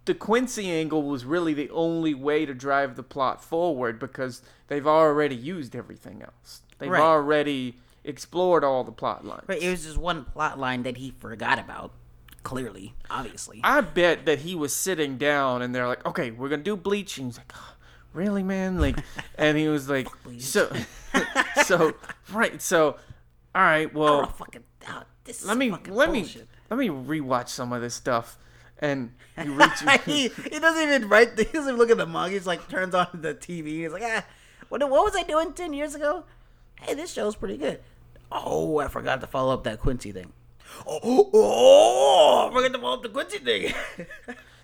the 0.06 0.14
Quincy 0.14 0.68
angle 0.68 1.02
was 1.04 1.24
really 1.24 1.54
the 1.54 1.70
only 1.70 2.14
way 2.14 2.44
to 2.46 2.52
drive 2.54 2.96
the 2.96 3.04
plot 3.04 3.44
forward 3.44 4.00
because 4.00 4.42
they've 4.66 4.86
already 4.88 5.36
used 5.36 5.76
everything 5.76 6.22
else. 6.22 6.62
They've 6.78 6.90
Right. 6.90 7.00
already 7.00 7.76
explored 8.02 8.64
all 8.64 8.82
the 8.82 8.90
plot 8.90 9.24
lines. 9.24 9.44
But 9.46 9.62
it 9.62 9.70
was 9.70 9.84
just 9.84 9.98
one 9.98 10.24
plot 10.24 10.58
line 10.58 10.82
that 10.82 10.96
he 10.96 11.12
forgot 11.12 11.60
about. 11.60 11.92
Clearly, 12.42 12.94
obviously. 13.10 13.60
I 13.62 13.82
bet 13.82 14.24
that 14.26 14.40
he 14.40 14.54
was 14.56 14.74
sitting 14.74 15.16
down 15.18 15.60
and 15.62 15.72
they're 15.74 15.86
like, 15.86 16.04
okay, 16.06 16.30
we're 16.32 16.48
gonna 16.48 16.62
do 16.62 16.74
bleach. 16.76 17.18
And 17.18 17.28
he's 17.28 17.36
like, 17.36 17.52
"Oh, 17.54 17.74
really, 18.12 18.42
man? 18.42 18.78
Like, 18.78 18.98
and 19.38 19.56
he 19.56 19.68
was 19.68 19.88
like, 19.88 20.08
so, 20.38 20.70
so, 21.64 21.94
right. 22.32 22.60
So 22.60 22.96
All 23.54 23.62
right, 23.62 23.92
well, 23.92 24.22
Oh, 24.22 24.26
fucking. 24.26 24.64
Oh, 24.88 25.02
this 25.24 25.44
let 25.44 25.56
me 25.58 25.70
let 25.88 26.10
me 26.10 26.28
let 26.70 26.78
me 26.78 26.88
rewatch 26.88 27.48
some 27.48 27.72
of 27.72 27.82
this 27.82 27.94
stuff, 27.94 28.38
and 28.78 29.12
you 29.44 29.52
reach. 29.54 29.80
he, 30.04 30.28
he 30.28 30.58
doesn't 30.58 30.82
even 30.82 31.08
write. 31.08 31.38
He 31.38 31.44
doesn't 31.44 31.62
even 31.62 31.76
look 31.76 31.90
at 31.90 31.98
the 31.98 32.06
mug. 32.06 32.30
He's 32.30 32.46
like 32.46 32.68
turns 32.68 32.94
on 32.94 33.08
the 33.14 33.34
TV. 33.34 33.82
He's 33.82 33.92
like, 33.92 34.02
ah, 34.04 34.24
what, 34.68 34.80
what 34.88 35.04
was 35.04 35.14
I 35.16 35.22
doing 35.22 35.52
ten 35.52 35.72
years 35.72 35.94
ago? 35.94 36.24
Hey, 36.80 36.94
this 36.94 37.12
show's 37.12 37.36
pretty 37.36 37.56
good. 37.58 37.80
Oh, 38.32 38.78
I 38.78 38.88
forgot 38.88 39.20
to 39.20 39.26
follow 39.26 39.52
up 39.52 39.64
that 39.64 39.80
Quincy 39.80 40.12
thing. 40.12 40.32
Oh, 40.86 41.00
oh, 41.02 41.30
oh 41.34 42.48
I 42.48 42.54
forgot 42.54 42.72
to 42.72 42.78
follow 42.78 42.96
up 42.96 43.02
the 43.02 43.08
Quincy 43.08 43.38
thing. 43.38 43.74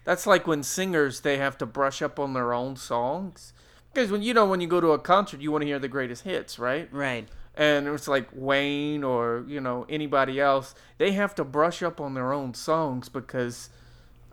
That's 0.07 0.25
like 0.25 0.47
when 0.47 0.63
singers 0.63 1.21
they 1.21 1.37
have 1.37 1.59
to 1.59 1.67
brush 1.67 2.01
up 2.01 2.21
on 2.21 2.33
their 2.33 2.55
own 2.55 2.77
songs. 2.77 3.53
Because 3.93 4.11
when 4.11 4.23
you 4.23 4.33
know 4.33 4.47
when 4.47 4.61
you 4.61 4.69
go 4.69 4.81
to 4.81 4.93
a 4.93 5.01
concert, 5.01 5.41
you 5.41 5.51
want 5.51 5.63
to 5.63 5.67
hear 5.67 5.81
the 5.81 5.89
greatest 5.89 6.23
hits, 6.23 6.59
right? 6.61 6.89
right. 6.93 7.29
And 7.57 7.89
it's 7.89 8.07
like 8.07 8.29
Wayne 8.33 9.03
or 9.03 9.45
you 9.49 9.61
know 9.61 9.85
anybody 9.89 10.41
else, 10.41 10.77
they 10.99 11.11
have 11.13 11.35
to 11.35 11.45
brush 11.45 11.83
up 11.83 12.01
on 12.01 12.15
their 12.15 12.33
own 12.33 12.55
songs 12.55 13.09
because, 13.09 13.69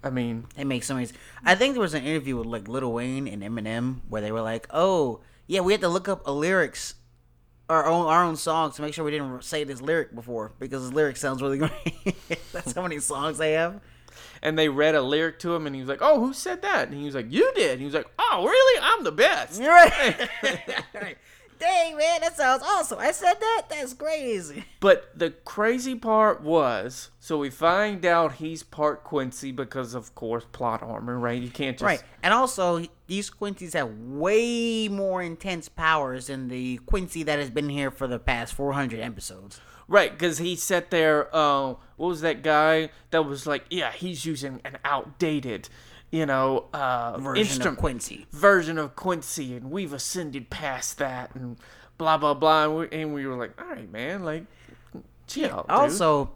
I 0.04 0.12
mean, 0.12 0.46
They 0.56 0.64
make 0.64 0.84
so 0.84 0.94
many. 0.94 1.08
I 1.44 1.56
think 1.56 1.74
there 1.74 1.82
was 1.82 1.96
an 1.96 2.04
interview 2.04 2.38
with 2.38 2.46
like 2.46 2.68
Lil 2.68 2.94
Wayne 2.94 3.28
and 3.28 3.42
Eminem 3.42 4.02
where 4.10 4.22
they 4.22 4.32
were 4.32 4.42
like, 4.42 4.68
"Oh, 4.70 5.22
yeah, 5.48 5.62
we 5.62 5.74
had 5.74 5.82
to 5.82 5.90
look 5.90 6.08
up 6.08 6.22
a 6.28 6.32
lyrics, 6.32 6.94
our 7.68 7.88
own 7.88 8.06
our 8.06 8.24
own 8.24 8.36
songs 8.36 8.76
to 8.76 8.84
make 8.84 8.94
sure 8.94 9.04
we 9.04 9.10
didn't 9.10 9.44
say 9.44 9.64
this 9.64 9.82
lyric 9.82 10.14
before 10.14 10.52
because 10.60 10.84
this 10.84 10.94
lyric 10.94 11.18
sounds 11.18 11.42
really 11.42 11.58
great." 11.66 12.16
That's 12.52 12.74
how 12.74 12.84
many 12.84 13.00
songs 13.00 13.40
they 13.40 13.54
have. 13.54 13.82
And 14.42 14.58
they 14.58 14.70
read 14.70 14.96
a 14.96 15.02
lyric 15.02 15.40
to 15.40 15.56
him, 15.56 15.66
and 15.66 15.76
he 15.76 15.82
was 15.82 15.90
like, 15.90 16.02
"Oh, 16.02 16.20
who 16.20 16.34
said 16.34 16.62
that?" 16.62 16.88
And 16.90 16.98
he 16.98 17.06
was 17.06 17.16
like, 17.16 17.32
"You 17.32 17.52
did." 17.56 17.72
And 17.72 17.80
he 17.80 17.86
was 17.86 17.94
like, 17.94 18.08
"Oh, 18.20 18.46
really? 18.46 18.82
I'm 18.84 19.04
the 19.04 19.12
best." 19.12 19.62
You're 19.62 19.72
right. 19.74 20.30
Dang 21.60 21.96
man, 21.96 22.20
that 22.20 22.36
sounds 22.36 22.62
awesome. 22.62 23.00
I 23.00 23.12
said 23.12 23.36
that. 23.40 23.64
That's 23.70 23.94
crazy. 23.94 24.66
But 24.82 25.18
the 25.18 25.32
crazy 25.32 25.96
part 25.96 26.42
was, 26.42 27.12
so 27.22 27.38
we 27.38 27.50
find 27.50 28.06
out 28.06 28.34
he's 28.34 28.64
part 28.64 29.06
Quincy 29.06 29.54
because, 29.54 29.94
of 29.94 30.14
course, 30.14 30.46
plot 30.52 30.84
armor, 30.84 31.18
right? 31.18 31.42
You 31.42 31.50
can't 31.50 31.78
just 31.78 31.86
Right, 31.86 32.04
and 32.22 32.34
also 32.34 32.84
these 33.08 33.30
Quincy's 33.30 33.74
have 33.76 33.90
way 33.98 34.90
more 34.90 35.22
intense 35.22 35.70
powers 35.70 36.28
than 36.28 36.50
the 36.50 36.80
Quincy 36.86 37.24
that 37.24 37.40
has 37.40 37.50
been 37.50 37.70
here 37.70 37.92
for 37.92 38.08
the 38.08 38.20
past 38.20 38.54
400 38.56 39.00
episodes. 39.00 39.62
Right, 39.88 40.12
because 40.12 40.38
he 40.38 40.56
sat 40.56 40.92
there. 40.92 41.28
Uh, 41.36 41.76
what 41.98 42.08
was 42.08 42.22
that 42.22 42.42
guy 42.42 42.90
that 43.12 43.24
was 43.26 43.46
like, 43.46 43.66
yeah, 43.70 43.92
he's 43.92 44.26
using 44.26 44.62
an 44.64 44.78
outdated, 44.86 45.70
you 46.12 46.26
know, 46.26 46.66
uh, 46.74 47.18
Version 47.20 47.42
instrument 47.42 47.78
of 47.78 47.82
Quincy. 47.82 48.26
version 48.32 48.78
of 48.78 48.96
Quincy, 48.96 49.56
and 49.56 49.70
we've 49.72 49.94
ascended 49.94 50.50
past 50.50 50.98
that, 51.00 51.36
and 51.36 51.58
blah 51.98 52.18
blah 52.18 52.34
blah. 52.34 52.64
And 52.64 52.76
we, 52.78 52.88
and 53.02 53.14
we 53.14 53.26
were 53.28 53.36
like, 53.36 53.60
all 53.62 53.68
right, 53.68 53.92
man, 53.92 54.24
like, 54.24 54.46
chill. 55.28 55.50
dude." 55.64 55.66
Also, 55.70 56.32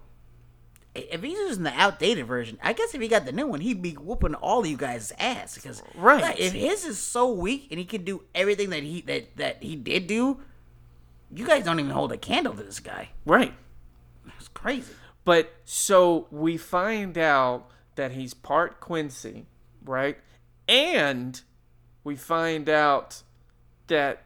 if 0.93 1.21
he's 1.21 1.37
using 1.37 1.63
the 1.63 1.73
outdated 1.73 2.25
version, 2.25 2.57
I 2.61 2.73
guess 2.73 2.93
if 2.95 3.01
he 3.01 3.07
got 3.07 3.25
the 3.25 3.31
new 3.31 3.47
one, 3.47 3.61
he'd 3.61 3.81
be 3.81 3.93
whooping 3.93 4.33
all 4.35 4.61
of 4.61 4.67
you 4.67 4.77
guys' 4.77 5.13
ass. 5.19 5.55
Because 5.55 5.81
Right. 5.95 6.21
like, 6.21 6.39
if 6.39 6.53
his 6.53 6.85
is 6.85 6.97
so 6.99 7.31
weak 7.31 7.67
and 7.69 7.79
he 7.79 7.85
can 7.85 8.03
do 8.03 8.23
everything 8.35 8.71
that 8.71 8.83
he 8.83 9.01
that 9.01 9.35
that 9.37 9.63
he 9.63 9.75
did 9.75 10.07
do, 10.07 10.39
you 11.33 11.45
guys 11.45 11.63
don't 11.65 11.79
even 11.79 11.91
hold 11.91 12.11
a 12.11 12.17
candle 12.17 12.53
to 12.53 12.63
this 12.63 12.79
guy. 12.79 13.09
right. 13.25 13.53
It's 14.37 14.47
crazy. 14.49 14.93
But 15.25 15.51
so 15.65 16.27
we 16.31 16.57
find 16.57 17.17
out 17.17 17.69
that 17.95 18.11
he's 18.11 18.33
part 18.33 18.79
Quincy, 18.79 19.45
right? 19.83 20.17
And 20.67 21.41
we 22.03 22.15
find 22.15 22.69
out 22.69 23.23
that 23.87 24.21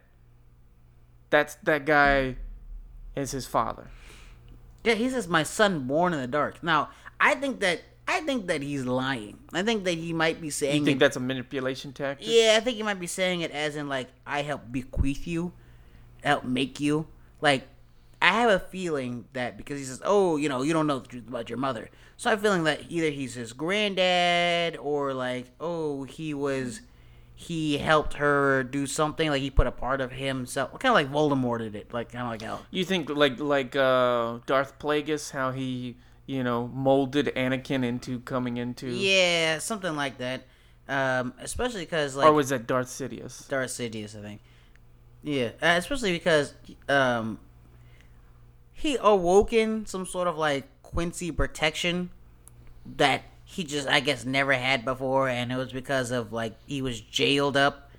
that's 1.30 1.56
that 1.64 1.86
guy 1.86 2.36
is 3.16 3.32
his 3.32 3.46
father. 3.48 3.88
Yeah, 4.84 4.96
he 4.96 5.10
says 5.10 5.28
my 5.28 5.44
son 5.44 5.88
born 5.88 6.14
in 6.14 6.20
the 6.20 6.28
dark. 6.28 6.62
Now, 6.64 6.90
I 7.20 7.36
think 7.36 7.60
that 7.62 7.82
I 8.08 8.22
think 8.22 8.48
that 8.48 8.62
he's 8.62 8.84
lying. 8.86 9.38
I 9.54 9.64
think 9.64 9.86
that 9.86 9.94
he 9.94 10.12
might 10.14 10.42
be 10.42 10.50
saying 10.50 10.80
You 10.80 10.86
think 10.86 10.98
it- 10.98 11.00
that's 11.00 11.16
a 11.16 11.20
manipulation 11.22 11.94
tactic? 11.94 12.28
Yeah, 12.28 12.56
I 12.58 12.60
think 12.60 12.78
he 12.78 12.84
might 12.84 13.00
be 13.00 13.08
saying 13.08 13.42
it 13.42 13.52
as 13.52 13.76
in 13.76 13.88
like 13.88 14.10
I 14.26 14.42
help 14.42 14.72
bequeath 14.72 15.26
you, 15.28 15.54
help 16.24 16.44
make 16.44 16.80
you. 16.80 17.08
Like 17.42 17.68
I 18.22 18.28
have 18.34 18.50
a 18.52 18.60
feeling 18.60 19.26
that 19.34 19.58
because 19.58 19.80
he 19.80 19.86
says, 19.86 20.02
"Oh, 20.06 20.38
you 20.38 20.48
know, 20.50 20.62
you 20.62 20.74
don't 20.74 20.88
know 20.88 21.00
the 21.00 21.08
truth 21.08 21.28
about 21.28 21.50
your 21.50 21.58
mother," 21.58 21.90
so 22.18 22.30
I'm 22.30 22.38
feeling 22.38 22.66
that 22.66 22.82
either 22.90 23.10
he's 23.10 23.34
his 23.34 23.52
granddad 23.52 24.78
or 24.78 25.12
like, 25.12 25.48
oh, 25.60 26.04
he 26.04 26.36
was, 26.36 26.82
he 27.34 27.80
helped 27.80 28.14
her 28.14 28.62
do 28.64 28.86
something. 28.86 29.30
Like 29.32 29.42
he 29.42 29.50
put 29.50 29.66
a 29.66 29.72
part 29.72 30.02
of 30.02 30.12
himself, 30.12 30.78
kind 30.80 30.92
of 30.92 30.94
like 30.94 31.12
Voldemort 31.12 31.60
did 31.60 31.76
it, 31.76 31.92
like 31.94 32.12
kind 32.12 32.24
of 32.26 32.30
like 32.30 32.44
how. 32.44 32.60
You 32.70 32.86
think 32.86 33.10
like 33.10 33.40
like 33.40 33.76
uh, 33.76 34.38
Darth 34.46 34.78
Plagueis, 34.78 35.32
how 35.32 35.50
he 35.52 35.98
you 36.28 36.44
know 36.44 36.68
molded 36.68 37.32
Anakin 37.36 37.84
into 37.84 38.20
coming 38.20 38.58
into, 38.58 38.88
Yeah, 38.88 39.58
something 39.58 39.96
like 39.96 40.20
that. 40.20 40.44
Um, 40.88 41.34
especially 41.40 41.86
because 41.86 42.16
like 42.16 42.28
or 42.28 42.34
was 42.34 42.50
that 42.50 42.68
Darth 42.68 42.88
Sidious? 42.88 43.48
Darth 43.48 43.72
Sidious, 43.72 44.16
I 44.16 44.22
think. 44.22 44.42
Yeah, 45.24 45.50
uh, 45.62 45.76
especially 45.78 46.14
because 46.14 46.54
um, 46.90 47.40
he 48.74 48.98
awoken 49.00 49.86
some 49.86 50.06
sort 50.06 50.28
of 50.28 50.38
like 50.38 50.68
Quincy 50.84 51.32
protection 51.32 52.10
that 52.98 53.24
he 53.46 53.64
just, 53.64 53.88
I 53.88 54.00
guess, 54.00 54.26
never 54.26 54.54
had 54.54 54.84
before, 54.86 55.30
and 55.30 55.52
it 55.52 55.58
was 55.58 55.72
because 55.72 56.12
of 56.12 56.34
like 56.34 56.56
he 56.66 56.82
was 56.82 57.00
jailed 57.02 57.56
up, 57.56 57.92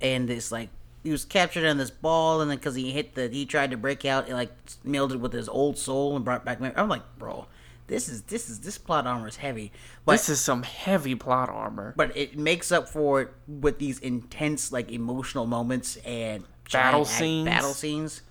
and 0.00 0.28
this 0.28 0.50
like 0.50 0.70
he 1.02 1.10
was 1.10 1.24
captured 1.24 1.64
in 1.64 1.76
this 1.76 1.90
ball, 1.90 2.40
and 2.40 2.50
then 2.50 2.56
because 2.58 2.74
he 2.74 2.90
hit 2.92 3.14
the, 3.14 3.28
he 3.28 3.44
tried 3.44 3.72
to 3.72 3.76
break 3.76 4.04
out, 4.04 4.28
it 4.28 4.34
like 4.34 4.50
melded 4.86 5.20
with 5.20 5.32
his 5.32 5.48
old 5.48 5.76
soul 5.76 6.16
and 6.16 6.24
brought 6.24 6.44
back. 6.44 6.60
mem- 6.60 6.72
I'm 6.76 6.88
like, 6.88 7.02
bro, 7.18 7.46
this 7.88 8.08
is 8.08 8.22
this 8.22 8.48
is 8.48 8.60
this 8.60 8.78
plot 8.78 9.06
armor 9.06 9.28
is 9.28 9.36
heavy, 9.36 9.72
but 10.06 10.12
This 10.12 10.28
is 10.30 10.40
some 10.40 10.62
heavy 10.62 11.16
plot 11.16 11.50
armor. 11.50 11.92
but 11.96 12.16
it 12.16 12.38
makes 12.38 12.72
up 12.72 12.88
for 12.88 13.20
it 13.20 13.28
with 13.46 13.78
these 13.78 13.98
intense 13.98 14.72
like 14.72 14.90
emotional 14.90 15.44
moments 15.46 15.96
and 16.06 16.44
Battle 16.72 17.04
scenes. 17.04 17.44
battle 17.46 17.74
scenes 17.74 18.22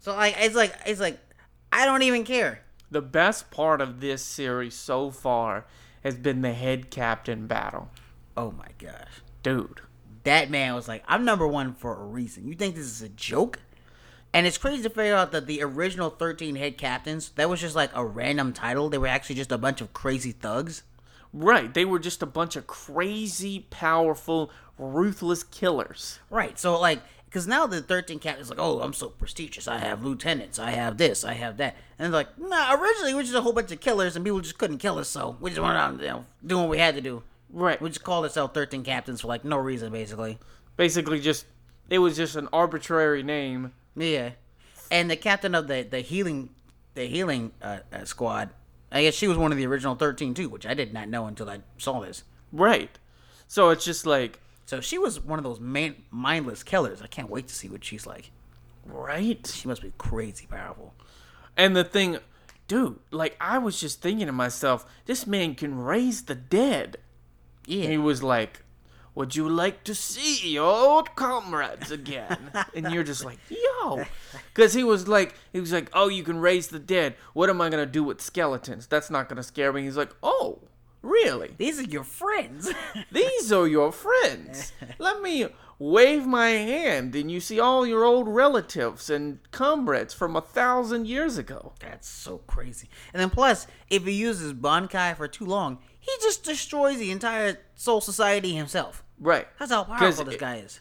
so 0.00 0.14
like 0.14 0.34
it's 0.38 0.54
like 0.54 0.74
it's 0.86 1.00
like 1.00 1.18
i 1.72 1.84
don't 1.84 2.02
even 2.02 2.24
care 2.24 2.62
The 2.90 3.02
best 3.02 3.50
part 3.50 3.80
of 3.80 4.00
this 4.00 4.22
series 4.22 4.74
so 4.74 5.10
far 5.10 5.66
has 6.02 6.16
been 6.16 6.42
the 6.42 6.52
head 6.54 6.90
captain 6.90 7.46
battle. 7.46 7.90
oh 8.36 8.52
my 8.52 8.68
gosh 8.78 9.20
Dude. 9.42 9.80
that 10.24 10.50
man 10.50 10.74
was 10.74 10.88
like 10.88 11.04
i'm 11.06 11.24
number 11.24 11.46
one 11.46 11.74
for 11.74 11.94
a 12.00 12.04
reason 12.06 12.48
you 12.48 12.54
think 12.54 12.74
this 12.74 12.86
is 12.86 13.02
a 13.02 13.08
joke 13.08 13.58
and 14.32 14.46
it's 14.46 14.58
crazy 14.58 14.82
to 14.84 14.90
figure 14.90 15.14
out 15.16 15.32
that 15.32 15.46
the 15.46 15.60
original 15.62 16.08
13 16.10 16.54
head 16.56 16.78
captains 16.78 17.30
that 17.30 17.50
was 17.50 17.60
just 17.60 17.74
like 17.76 17.90
a 17.94 18.04
random 18.04 18.52
title 18.52 18.88
they 18.88 18.98
were 18.98 19.06
actually 19.06 19.36
just 19.36 19.52
a 19.52 19.58
bunch 19.58 19.80
of 19.80 19.92
crazy 19.92 20.32
thugs 20.32 20.82
Right, 21.32 21.72
they 21.72 21.84
were 21.84 22.00
just 22.00 22.24
a 22.24 22.26
bunch 22.26 22.56
of 22.56 22.66
crazy, 22.66 23.60
powerful, 23.70 24.50
ruthless 24.78 25.44
killers. 25.44 26.18
Right. 26.28 26.58
So 26.58 26.76
like, 26.80 27.02
because 27.30 27.46
now 27.46 27.64
the 27.64 27.80
13 27.80 28.18
captain 28.18 28.42
is 28.42 28.50
like, 28.50 28.58
oh, 28.58 28.80
I'm 28.80 28.92
so 28.92 29.10
prestigious. 29.10 29.68
I 29.68 29.78
have 29.78 30.04
lieutenants. 30.04 30.58
I 30.58 30.72
have 30.72 30.98
this. 30.98 31.24
I 31.24 31.34
have 31.34 31.58
that. 31.58 31.76
And 31.96 32.12
they're 32.12 32.20
like, 32.20 32.36
nah. 32.36 32.74
Originally, 32.74 33.12
we 33.12 33.18
were 33.18 33.22
just 33.22 33.36
a 33.36 33.40
whole 33.40 33.52
bunch 33.52 33.70
of 33.70 33.78
killers, 33.78 34.16
and 34.16 34.24
people 34.24 34.40
just 34.40 34.58
couldn't 34.58 34.78
kill 34.78 34.98
us, 34.98 35.08
so 35.08 35.36
we 35.38 35.50
just 35.50 35.62
went 35.62 35.76
out, 35.76 36.00
you 36.00 36.08
know, 36.08 36.24
doing 36.44 36.62
what 36.62 36.70
we 36.70 36.78
had 36.78 36.96
to 36.96 37.00
do. 37.00 37.22
Right. 37.48 37.80
We 37.80 37.88
just 37.88 38.02
called 38.02 38.24
ourselves 38.24 38.52
13 38.52 38.82
captains 38.82 39.20
for 39.20 39.28
like 39.28 39.44
no 39.44 39.58
reason, 39.58 39.92
basically. 39.92 40.38
Basically, 40.76 41.20
just 41.20 41.46
it 41.88 42.00
was 42.00 42.16
just 42.16 42.34
an 42.34 42.48
arbitrary 42.52 43.22
name. 43.22 43.74
Yeah. 43.94 44.30
And 44.90 45.08
the 45.08 45.16
captain 45.16 45.54
of 45.54 45.68
the 45.68 45.86
the 45.88 46.00
healing 46.00 46.50
the 46.94 47.06
healing 47.06 47.52
uh, 47.62 47.78
uh, 47.92 48.04
squad, 48.04 48.50
I 48.90 49.02
guess 49.02 49.14
she 49.14 49.28
was 49.28 49.38
one 49.38 49.52
of 49.52 49.58
the 49.58 49.66
original 49.66 49.94
13 49.94 50.34
too, 50.34 50.48
which 50.48 50.66
I 50.66 50.74
did 50.74 50.92
not 50.92 51.08
know 51.08 51.26
until 51.26 51.48
I 51.48 51.60
saw 51.78 52.00
this. 52.00 52.24
Right. 52.52 52.98
So 53.46 53.70
it's 53.70 53.84
just 53.84 54.06
like, 54.06 54.40
So 54.70 54.80
she 54.80 54.98
was 54.98 55.18
one 55.18 55.36
of 55.36 55.42
those 55.42 55.58
man- 55.58 55.96
mindless 56.12 56.62
killers. 56.62 57.02
I 57.02 57.08
can't 57.08 57.28
wait 57.28 57.48
to 57.48 57.54
see 57.56 57.68
what 57.68 57.84
she's 57.84 58.06
like. 58.06 58.30
right? 58.86 59.44
She 59.44 59.66
must 59.66 59.82
be 59.82 59.92
crazy 59.98 60.46
powerful. 60.46 60.94
And 61.56 61.74
the 61.74 61.82
thing, 61.82 62.18
dude, 62.68 63.00
like 63.10 63.36
I 63.40 63.58
was 63.58 63.80
just 63.80 64.00
thinking 64.00 64.26
to 64.26 64.32
myself, 64.32 64.86
this 65.06 65.26
man 65.26 65.56
can 65.56 65.76
raise 65.76 66.22
the 66.22 66.36
dead. 66.36 66.98
Yeah. 67.66 67.88
He 67.88 67.98
was 67.98 68.22
like, 68.22 68.62
Would 69.16 69.34
you 69.34 69.48
like 69.48 69.82
to 69.82 69.94
see 69.94 70.52
your 70.52 70.66
old 70.66 71.16
comrades 71.16 71.90
again? 71.90 72.52
and 72.76 72.92
you're 72.94 73.02
just 73.02 73.24
like, 73.24 73.40
Yo. 73.48 74.04
Because 74.54 74.72
he 74.72 74.84
was 74.84 75.08
like, 75.08 75.34
he 75.52 75.58
was 75.58 75.72
like, 75.72 75.90
Oh, 75.94 76.06
you 76.06 76.22
can 76.22 76.38
raise 76.38 76.68
the 76.68 76.78
dead. 76.78 77.16
What 77.32 77.50
am 77.50 77.60
I 77.60 77.70
going 77.70 77.84
to 77.84 77.90
do 77.90 78.04
with 78.04 78.20
skeletons? 78.20 78.86
That's 78.86 79.10
not 79.10 79.28
going 79.28 79.38
to 79.38 79.42
scare 79.42 79.72
me. 79.72 79.82
He's 79.82 79.96
like, 79.96 80.14
Oh, 80.22 80.60
really? 81.02 81.50
These 81.56 81.78
are 81.80 81.84
your 81.84 82.04
friends. 82.04 82.70
These 83.12 83.52
are 83.52 83.66
your 83.66 83.92
friends. 83.92 84.72
Let 84.98 85.22
me 85.22 85.46
wave 85.78 86.26
my 86.26 86.50
hand, 86.50 87.14
and 87.14 87.30
you 87.30 87.40
see 87.40 87.58
all 87.58 87.86
your 87.86 88.04
old 88.04 88.28
relatives 88.28 89.08
and 89.08 89.38
comrades 89.50 90.12
from 90.12 90.36
a 90.36 90.40
thousand 90.40 91.06
years 91.06 91.38
ago. 91.38 91.72
That's 91.80 92.08
so 92.08 92.38
crazy. 92.46 92.88
And 93.14 93.20
then 93.20 93.30
plus, 93.30 93.66
if 93.88 94.04
he 94.04 94.12
uses 94.12 94.52
Bankai 94.52 95.16
for 95.16 95.26
too 95.28 95.46
long, 95.46 95.78
he 95.98 96.12
just 96.22 96.44
destroys 96.44 96.98
the 96.98 97.10
entire 97.10 97.58
Soul 97.74 98.00
Society 98.00 98.54
himself. 98.54 99.02
Right. 99.18 99.46
That's 99.58 99.70
how 99.72 99.84
powerful 99.84 100.24
this 100.26 100.34
it- 100.34 100.40
guy 100.40 100.56
is. 100.56 100.80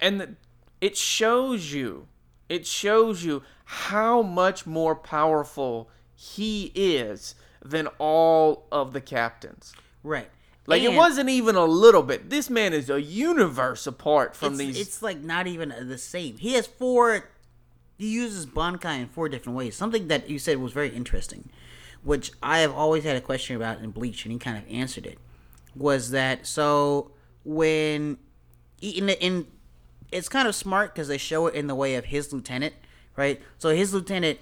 and 0.00 0.20
the, 0.20 0.34
it 0.80 0.96
shows 0.96 1.72
you 1.72 2.06
it 2.48 2.66
shows 2.66 3.22
you 3.24 3.42
how 3.64 4.22
much 4.22 4.66
more 4.66 4.94
powerful 4.96 5.88
he 6.14 6.72
is 6.74 7.34
than 7.64 7.88
all 7.98 8.66
of 8.72 8.92
the 8.92 9.00
captains. 9.00 9.74
Right. 10.02 10.28
Like 10.66 10.82
it 10.82 10.94
wasn't 10.94 11.30
even 11.30 11.56
a 11.56 11.64
little 11.64 12.02
bit. 12.02 12.30
This 12.30 12.48
man 12.48 12.72
is 12.72 12.88
a 12.88 13.00
universe 13.00 13.86
apart 13.86 14.36
from 14.36 14.52
it's, 14.52 14.58
these. 14.58 14.80
It's 14.80 15.02
like 15.02 15.20
not 15.20 15.46
even 15.46 15.74
the 15.88 15.98
same. 15.98 16.36
He 16.36 16.54
has 16.54 16.66
four. 16.66 17.28
He 17.98 18.08
uses 18.08 18.46
Bankai 18.46 19.00
in 19.00 19.08
four 19.08 19.28
different 19.28 19.58
ways. 19.58 19.74
Something 19.74 20.08
that 20.08 20.30
you 20.30 20.38
said 20.38 20.58
was 20.58 20.72
very 20.72 20.90
interesting, 20.90 21.50
which 22.04 22.30
I 22.42 22.60
have 22.60 22.72
always 22.72 23.04
had 23.04 23.16
a 23.16 23.20
question 23.20 23.56
about 23.56 23.80
in 23.80 23.90
Bleach, 23.90 24.24
and 24.24 24.32
he 24.32 24.38
kind 24.38 24.56
of 24.56 24.64
answered 24.70 25.06
it. 25.06 25.18
Was 25.74 26.10
that 26.10 26.46
so? 26.46 27.10
When 27.44 28.18
in 28.80 29.08
in 29.08 29.46
it's 30.12 30.28
kind 30.28 30.46
of 30.46 30.54
smart 30.54 30.94
because 30.94 31.08
they 31.08 31.18
show 31.18 31.46
it 31.46 31.54
in 31.54 31.66
the 31.66 31.74
way 31.74 31.96
of 31.96 32.06
his 32.06 32.32
lieutenant, 32.32 32.74
right? 33.16 33.40
So 33.58 33.70
his 33.70 33.92
lieutenant 33.92 34.38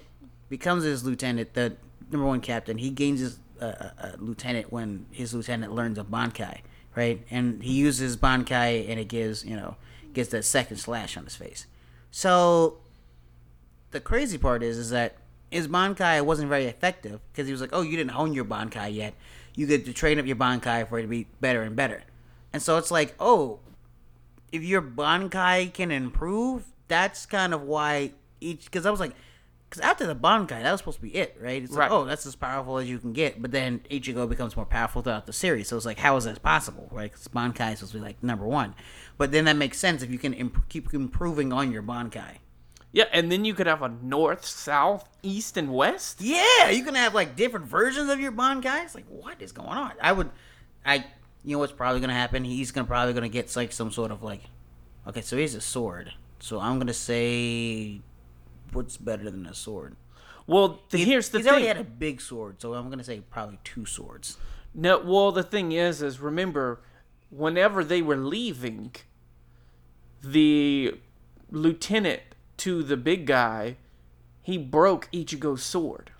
becomes 0.47 0.83
his 0.83 1.03
lieutenant, 1.03 1.53
the 1.53 1.77
number 2.11 2.27
one 2.27 2.41
captain. 2.41 2.77
He 2.77 2.89
gains 2.89 3.19
his 3.19 3.39
uh, 3.61 3.65
uh, 3.65 3.89
uh, 4.01 4.11
lieutenant 4.17 4.71
when 4.71 5.05
his 5.11 5.33
lieutenant 5.33 5.73
learns 5.73 5.97
of 5.97 6.07
Bankai, 6.07 6.59
right? 6.95 7.25
And 7.29 7.63
he 7.63 7.73
uses 7.73 8.17
Bankai, 8.17 8.89
and 8.89 8.99
it 8.99 9.07
gives 9.07 9.45
you 9.45 9.55
know 9.55 9.75
gets 10.13 10.29
that 10.29 10.45
second 10.45 10.77
slash 10.77 11.17
on 11.17 11.25
his 11.25 11.35
face. 11.35 11.67
So 12.11 12.77
the 13.91 13.99
crazy 13.99 14.37
part 14.37 14.63
is 14.63 14.77
is 14.77 14.89
that 14.91 15.17
his 15.51 15.67
Bankai 15.67 16.21
wasn't 16.21 16.49
very 16.49 16.65
effective 16.65 17.19
because 17.31 17.47
he 17.47 17.51
was 17.51 17.61
like, 17.61 17.71
oh, 17.73 17.81
you 17.81 17.97
didn't 17.97 18.11
hone 18.11 18.33
your 18.33 18.45
Bankai 18.45 18.93
yet. 18.93 19.13
You 19.55 19.65
get 19.67 19.85
to 19.85 19.93
train 19.93 20.19
up 20.19 20.25
your 20.25 20.35
Bankai 20.35 20.87
for 20.87 20.99
it 20.99 21.03
to 21.03 21.07
be 21.07 21.27
better 21.41 21.63
and 21.63 21.75
better. 21.75 22.03
And 22.53 22.61
so 22.61 22.77
it's 22.77 22.91
like, 22.91 23.15
oh, 23.19 23.59
if 24.51 24.63
your 24.63 24.81
Bankai 24.81 25.73
can 25.73 25.91
improve, 25.91 26.65
that's 26.87 27.25
kind 27.25 27.53
of 27.53 27.63
why 27.63 28.13
each. 28.39 28.65
Because 28.65 28.85
I 28.85 28.91
was 28.91 28.99
like, 28.99 29.13
because 29.69 29.81
after 29.81 30.07
the 30.07 30.15
Bankai, 30.15 30.63
that 30.63 30.71
was 30.71 30.79
supposed 30.81 30.97
to 30.97 31.03
be 31.03 31.15
it, 31.15 31.37
right? 31.39 31.61
It's 31.61 31.71
Right. 31.73 31.91
like, 31.91 31.99
oh, 31.99 32.05
that's 32.05 32.25
as 32.25 32.35
powerful 32.35 32.77
as 32.79 32.89
you 32.89 32.97
can 32.97 33.13
get. 33.13 33.39
But 33.41 33.51
then 33.51 33.81
Ichigo 33.91 34.27
becomes 34.27 34.55
more 34.55 34.65
powerful 34.65 35.01
throughout 35.03 35.27
the 35.27 35.33
series. 35.33 35.67
So 35.67 35.77
it's 35.77 35.85
like, 35.85 35.99
how 35.99 36.15
is 36.17 36.23
that 36.25 36.41
possible, 36.41 36.87
right? 36.91 37.11
Because 37.11 37.27
Bankai 37.27 37.73
is 37.73 37.79
supposed 37.79 37.91
to 37.93 37.99
be 37.99 38.03
like 38.03 38.23
number 38.23 38.45
one. 38.45 38.73
But 39.17 39.31
then 39.31 39.45
that 39.45 39.55
makes 39.57 39.77
sense 39.77 40.01
if 40.01 40.09
you 40.09 40.17
can 40.17 40.33
imp- 40.33 40.67
keep 40.69 40.91
improving 40.93 41.53
on 41.53 41.71
your 41.71 41.83
Bankai. 41.83 42.37
yeah, 42.91 43.03
and 43.13 43.31
then 43.31 43.45
you 43.45 43.53
could 43.53 43.67
have 43.67 43.83
a 43.83 43.89
north, 44.01 44.43
south, 44.43 45.07
east, 45.21 45.55
and 45.57 45.71
west. 45.71 46.21
Yeah, 46.21 46.69
you 46.71 46.83
can 46.83 46.95
have 46.95 47.13
like 47.13 47.35
different 47.35 47.67
versions 47.67 48.09
of 48.09 48.19
your 48.19 48.31
Bankai. 48.31 48.83
It's 48.85 48.95
like, 48.95 49.05
what 49.07 49.39
is 49.41 49.51
going 49.51 49.69
on? 49.77 49.91
I 50.01 50.11
would, 50.11 50.31
I, 50.83 51.05
you 51.43 51.53
know 51.55 51.59
what's 51.59 51.71
probably 51.73 52.01
gonna 52.01 52.13
happen? 52.15 52.43
He's 52.43 52.71
gonna 52.71 52.87
probably 52.87 53.13
gonna 53.13 53.29
get 53.29 53.55
like 53.55 53.71
some 53.71 53.91
sort 53.91 54.09
of 54.09 54.23
like, 54.23 54.41
okay, 55.05 55.21
so 55.21 55.37
he's 55.37 55.53
a 55.53 55.61
sword. 55.61 56.13
So 56.39 56.59
I'm 56.59 56.79
gonna 56.79 56.93
say, 56.93 58.01
what's 58.71 58.97
better 58.97 59.29
than 59.29 59.45
a 59.45 59.53
sword? 59.53 59.95
Well, 60.47 60.79
the, 60.89 60.97
here's 60.97 61.29
the 61.29 61.39
he's 61.39 61.45
thing. 61.45 61.51
already 61.51 61.67
had 61.67 61.77
a 61.77 61.83
big 61.83 62.21
sword, 62.21 62.61
so 62.61 62.73
I'm 62.73 62.89
gonna 62.89 63.03
say 63.03 63.21
probably 63.29 63.59
two 63.63 63.85
swords. 63.85 64.37
No, 64.73 64.99
well, 64.99 65.31
the 65.31 65.43
thing 65.43 65.71
is, 65.71 66.01
is 66.01 66.19
remember, 66.19 66.81
whenever 67.29 67.83
they 67.83 68.01
were 68.01 68.17
leaving, 68.17 68.95
the 70.23 70.95
lieutenant 71.51 72.21
to 72.57 72.83
the 72.83 72.97
big 72.97 73.25
guy, 73.25 73.77
he 74.41 74.57
broke 74.57 75.09
Ichigo's 75.11 75.63
sword. 75.63 76.11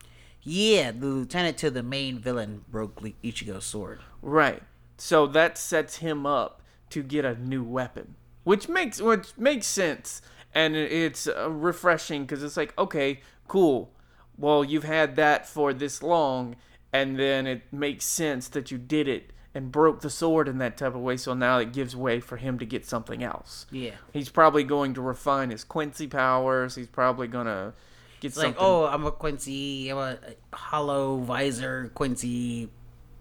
Yeah, 0.41 0.91
the 0.91 1.05
lieutenant 1.05 1.57
to 1.59 1.69
the 1.69 1.83
main 1.83 2.19
villain 2.19 2.63
broke 2.69 3.01
Ichigo's 3.01 3.65
sword. 3.65 3.99
Right. 4.21 4.63
So 4.97 5.27
that 5.27 5.57
sets 5.57 5.97
him 5.97 6.25
up 6.25 6.61
to 6.89 7.03
get 7.03 7.25
a 7.25 7.35
new 7.35 7.63
weapon, 7.63 8.15
which 8.43 8.67
makes 8.67 9.01
which 9.01 9.37
makes 9.37 9.67
sense, 9.67 10.21
and 10.53 10.75
it's 10.75 11.27
uh, 11.27 11.49
refreshing 11.49 12.23
because 12.23 12.43
it's 12.43 12.57
like, 12.57 12.77
okay, 12.77 13.21
cool. 13.47 13.91
Well, 14.37 14.63
you've 14.63 14.83
had 14.85 15.15
that 15.17 15.47
for 15.47 15.73
this 15.73 16.01
long, 16.01 16.55
and 16.93 17.19
then 17.19 17.45
it 17.45 17.71
makes 17.73 18.05
sense 18.05 18.47
that 18.49 18.71
you 18.71 18.77
did 18.77 19.07
it 19.07 19.31
and 19.53 19.71
broke 19.71 20.01
the 20.01 20.09
sword 20.09 20.47
in 20.47 20.59
that 20.59 20.77
type 20.77 20.95
of 20.95 21.01
way. 21.01 21.17
So 21.17 21.33
now 21.33 21.57
it 21.57 21.73
gives 21.73 21.95
way 21.95 22.19
for 22.19 22.37
him 22.37 22.57
to 22.59 22.65
get 22.65 22.85
something 22.85 23.23
else. 23.23 23.65
Yeah. 23.71 23.95
He's 24.13 24.29
probably 24.29 24.63
going 24.63 24.93
to 24.93 25.01
refine 25.01 25.49
his 25.49 25.63
Quincy 25.63 26.07
powers. 26.07 26.75
He's 26.75 26.87
probably 26.87 27.27
gonna 27.27 27.73
get 28.21 28.29
It's 28.29 28.37
like, 28.37 28.45
something. 28.45 28.63
oh, 28.63 28.85
I'm 28.85 29.05
a 29.05 29.11
Quincy, 29.11 29.89
I'm 29.89 29.97
a 29.97 30.17
hollow 30.53 31.17
visor 31.17 31.91
Quincy 31.95 32.69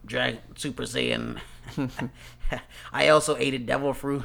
Dragon 0.07 0.41
Super 0.57 0.85
Saiyan. 0.85 1.39
I 2.93 3.09
also 3.09 3.37
ate 3.37 3.55
a 3.55 3.59
devil 3.59 3.93
fruit. 3.93 4.23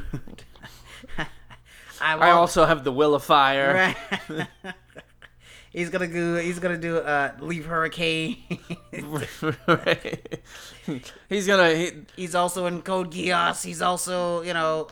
I, 2.02 2.16
I 2.16 2.30
also 2.32 2.66
have 2.66 2.84
the 2.84 2.92
will 2.92 3.16
of 3.16 3.24
fire. 3.24 3.96
Right. 4.30 4.48
he's 5.72 5.90
gonna 5.90 6.08
do. 6.08 6.36
He's 6.36 6.60
gonna 6.60 6.78
do. 6.78 6.98
Uh, 6.98 7.32
leaf 7.40 7.66
hurricane. 7.66 8.38
right. 9.68 10.40
He's 11.30 11.48
gonna. 11.48 11.74
He, 11.74 11.92
he's 12.16 12.36
also 12.36 12.66
in 12.66 12.82
Code 12.82 13.12
Geass. 13.12 13.64
He's 13.64 13.82
also, 13.82 14.42
you 14.42 14.54
know, 14.54 14.90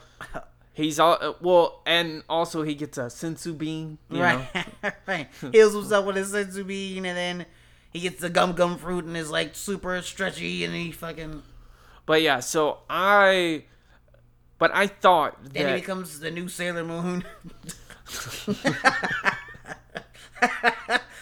He's 0.74 1.00
all 1.00 1.18
uh, 1.20 1.34
well, 1.42 1.82
and 1.86 2.24
also 2.30 2.64
he 2.64 2.76
gets 2.76 2.98
a 2.98 3.04
senzu 3.04 3.58
bean. 3.58 3.98
You 4.10 4.22
right, 4.22 4.56
Know? 4.84 4.92
right. 5.06 5.28
Heals 5.52 5.74
himself 5.74 6.06
with 6.06 6.16
his 6.16 6.32
senzu 6.32 6.66
bean, 6.66 7.06
and 7.06 7.18
then 7.18 7.46
he 7.92 8.00
gets 8.00 8.22
the 8.22 8.30
gum 8.30 8.54
gum 8.54 8.78
fruit 8.78 9.04
and 9.04 9.18
is 9.18 9.30
like 9.30 9.54
super 9.54 10.02
stretchy, 10.02 10.64
and 10.64 10.74
he 10.74 10.92
fucking. 10.92 11.44
But 12.06 12.22
yeah, 12.22 12.40
so 12.40 12.80
I, 12.90 13.66
but 14.62 14.70
I 14.76 14.86
thought 14.86 15.44
Then 15.44 15.70
he 15.70 15.82
becomes 15.82 16.20
the 16.20 16.30
new 16.30 16.48
Sailor 16.48 16.84
Moon. 16.84 17.24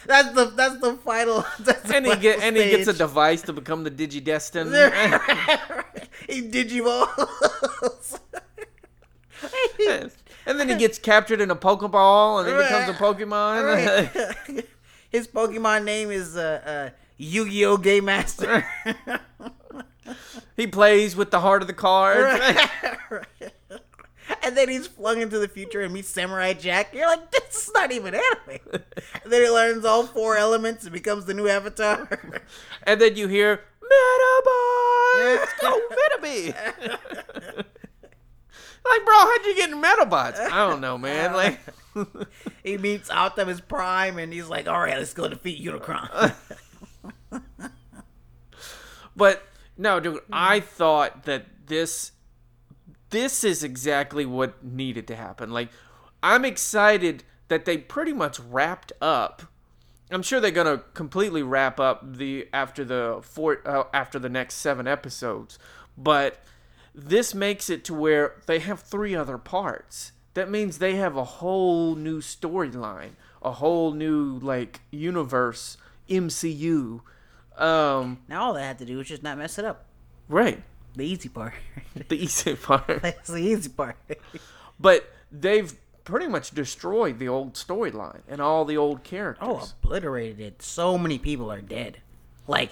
that's 0.04 0.32
the 0.34 0.52
that's 0.54 0.78
the 0.78 0.98
final. 1.02 1.46
That's 1.60 1.80
the 1.84 1.96
and 1.96 2.04
he 2.04 2.16
get 2.16 2.34
final 2.34 2.48
and 2.48 2.56
he 2.58 2.68
gets 2.68 2.88
a 2.88 2.92
device 2.92 3.40
to 3.42 3.54
become 3.54 3.82
the 3.82 3.90
DigiDestined. 3.90 4.68
he 6.28 6.42
Digivolves. 6.50 8.20
and 10.44 10.60
then 10.60 10.68
he 10.68 10.74
gets 10.74 10.98
captured 10.98 11.40
in 11.40 11.50
a 11.50 11.56
Pokeball 11.56 12.40
and 12.40 12.48
he 12.48 12.54
becomes 12.62 12.90
a 12.90 12.92
Pokemon. 12.92 13.64
Right. 13.64 14.66
His 15.08 15.26
Pokemon 15.26 15.84
name 15.84 16.10
is 16.10 16.36
uh, 16.36 16.90
uh, 16.90 16.90
Yu-Gi-Oh! 17.16 17.78
Game 17.78 18.04
Master. 18.04 18.66
He 20.56 20.66
plays 20.66 21.16
with 21.16 21.30
the 21.30 21.40
heart 21.40 21.62
of 21.62 21.68
the 21.68 21.74
cards. 21.74 22.40
and 24.42 24.56
then 24.56 24.68
he's 24.68 24.86
flung 24.86 25.20
into 25.20 25.38
the 25.38 25.48
future 25.48 25.80
and 25.80 25.92
meets 25.92 26.08
Samurai 26.08 26.52
Jack. 26.52 26.94
You're 26.94 27.06
like, 27.06 27.30
this 27.30 27.68
is 27.68 27.72
not 27.74 27.92
even 27.92 28.14
anime. 28.14 28.60
and 28.72 29.32
then 29.32 29.42
he 29.42 29.50
learns 29.50 29.84
all 29.84 30.06
four 30.06 30.36
elements 30.36 30.84
and 30.84 30.92
becomes 30.92 31.24
the 31.24 31.34
new 31.34 31.48
Avatar. 31.48 32.08
and 32.84 33.00
then 33.00 33.16
you 33.16 33.28
hear 33.28 33.56
Medabots, 33.82 35.48
oh, 35.62 35.88
go 36.20 36.26
Vitabe. 36.26 36.54
like, 38.84 39.04
bro, 39.04 39.14
how'd 39.14 39.46
you 39.46 39.56
get 39.56 39.70
in 39.70 39.82
Medabots? 39.82 40.38
I 40.38 40.68
don't 40.68 40.80
know, 40.80 40.98
man. 40.98 41.32
Like. 41.32 41.60
he 42.62 42.78
meets 42.78 43.10
Optimus 43.10 43.60
Prime 43.60 44.18
and 44.18 44.32
he's 44.32 44.48
like, 44.48 44.68
all 44.68 44.80
right, 44.80 44.96
let's 44.96 45.12
go 45.12 45.28
defeat 45.28 45.64
Unicron. 45.64 46.34
But 49.16 49.42
no, 49.76 50.00
dude, 50.00 50.20
I 50.32 50.60
thought 50.60 51.24
that 51.24 51.46
this 51.66 52.12
this 53.10 53.42
is 53.44 53.64
exactly 53.64 54.24
what 54.24 54.64
needed 54.64 55.06
to 55.08 55.16
happen. 55.16 55.50
Like 55.50 55.70
I'm 56.22 56.44
excited 56.44 57.24
that 57.48 57.64
they 57.64 57.78
pretty 57.78 58.12
much 58.12 58.38
wrapped 58.40 58.92
up. 59.00 59.42
I'm 60.10 60.22
sure 60.22 60.40
they're 60.40 60.50
gonna 60.50 60.82
completely 60.94 61.42
wrap 61.42 61.78
up 61.78 62.16
the 62.16 62.48
after 62.52 62.84
the 62.84 63.20
four 63.22 63.60
uh, 63.64 63.84
after 63.92 64.18
the 64.18 64.28
next 64.28 64.54
seven 64.54 64.86
episodes, 64.86 65.58
but 65.96 66.42
this 66.94 67.34
makes 67.34 67.70
it 67.70 67.84
to 67.84 67.94
where 67.94 68.34
they 68.46 68.58
have 68.58 68.80
three 68.80 69.14
other 69.14 69.38
parts. 69.38 70.12
That 70.34 70.50
means 70.50 70.78
they 70.78 70.96
have 70.96 71.16
a 71.16 71.24
whole 71.24 71.94
new 71.94 72.20
storyline, 72.20 73.12
a 73.42 73.52
whole 73.52 73.92
new 73.92 74.38
like 74.38 74.80
universe, 74.90 75.76
MCU. 76.08 77.00
Um, 77.60 78.18
now 78.28 78.44
all 78.44 78.54
they 78.54 78.62
had 78.62 78.78
to 78.78 78.84
do 78.84 78.96
was 78.96 79.08
just 79.08 79.22
not 79.22 79.36
mess 79.38 79.58
it 79.58 79.64
up. 79.64 79.86
right. 80.28 80.62
The 80.96 81.04
easy 81.04 81.28
part. 81.28 81.54
The 82.08 82.16
easy 82.16 82.56
part. 82.56 82.86
That's 83.02 83.28
the 83.28 83.38
easy 83.38 83.68
part. 83.68 83.96
But 84.78 85.08
they've 85.30 85.72
pretty 86.04 86.26
much 86.26 86.50
destroyed 86.52 87.18
the 87.20 87.28
old 87.28 87.54
storyline 87.54 88.22
and 88.28 88.40
all 88.40 88.64
the 88.64 88.76
old 88.76 89.04
characters. 89.04 89.46
Oh, 89.48 89.68
obliterated 89.84 90.40
it. 90.40 90.62
So 90.62 90.98
many 90.98 91.18
people 91.18 91.50
are 91.52 91.60
dead. 91.60 91.98
Like, 92.48 92.70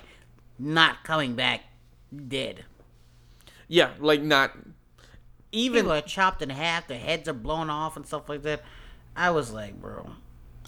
not 0.58 1.04
coming 1.04 1.34
back 1.34 1.62
dead. 2.28 2.64
yeah, 3.68 3.90
like 4.00 4.22
not 4.22 4.52
even 5.52 5.82
People 5.82 5.92
are 5.92 6.00
chopped 6.00 6.42
in 6.42 6.50
half, 6.50 6.88
their 6.88 6.98
heads 6.98 7.28
are 7.28 7.32
blown 7.32 7.70
off 7.70 7.96
and 7.96 8.04
stuff 8.06 8.28
like 8.28 8.42
that. 8.42 8.62
I 9.16 9.30
was 9.30 9.52
like, 9.52 9.80
bro. 9.80 10.10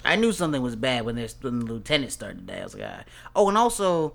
I 0.05 0.17
knew 0.17 0.33
something 0.33 0.63
was 0.63 0.77
bad 0.77 1.05
when, 1.05 1.17
this, 1.17 1.35
when 1.41 1.61
the 1.61 1.67
lieutenant 1.67 2.13
started 2.13 2.47
to 2.47 2.55
die. 2.55 2.61
I 2.61 2.65
was 2.65 2.75
like, 2.75 2.85
ah. 2.87 3.05
oh, 3.37 3.49
and 3.49 3.59
also, 3.59 4.15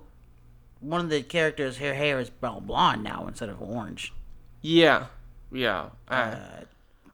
one 0.80 1.02
of 1.02 1.10
the 1.10 1.21
characters, 1.21 1.78
her 1.78 1.93
hair 1.93 2.19
is 2.19 2.30
brown 2.30 2.65
blonde 2.65 3.04
now 3.04 3.26
instead 3.28 3.50
of 3.50 3.62
orange. 3.62 4.13
yeah, 4.62 5.08
yeah. 5.52 5.89
I, 6.08 6.21
Uh, 6.21 6.63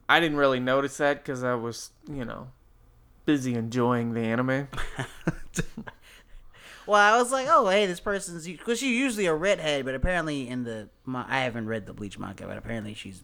I 0.08 0.20
didn't 0.20 0.38
really 0.38 0.60
notice 0.60 0.96
that 0.98 1.22
because 1.22 1.42
I 1.44 1.54
was, 1.54 1.90
you 2.10 2.24
know, 2.24 2.48
busy 3.24 3.54
enjoying 3.54 4.14
the 4.14 4.20
anime. 4.20 4.68
Well, 6.84 7.00
I 7.00 7.16
was 7.16 7.30
like, 7.30 7.46
oh, 7.48 7.68
hey, 7.68 7.86
this 7.86 8.00
person's 8.00 8.44
because 8.44 8.80
she's 8.80 8.98
usually 8.98 9.26
a 9.26 9.34
redhead, 9.34 9.84
but 9.84 9.94
apparently 9.94 10.48
in 10.48 10.64
the 10.64 10.88
ma- 11.04 11.26
I 11.28 11.40
haven't 11.40 11.66
read 11.66 11.86
the 11.86 11.92
Bleach 11.92 12.18
manga, 12.18 12.44
but 12.46 12.58
apparently 12.58 12.92
she's 12.92 13.22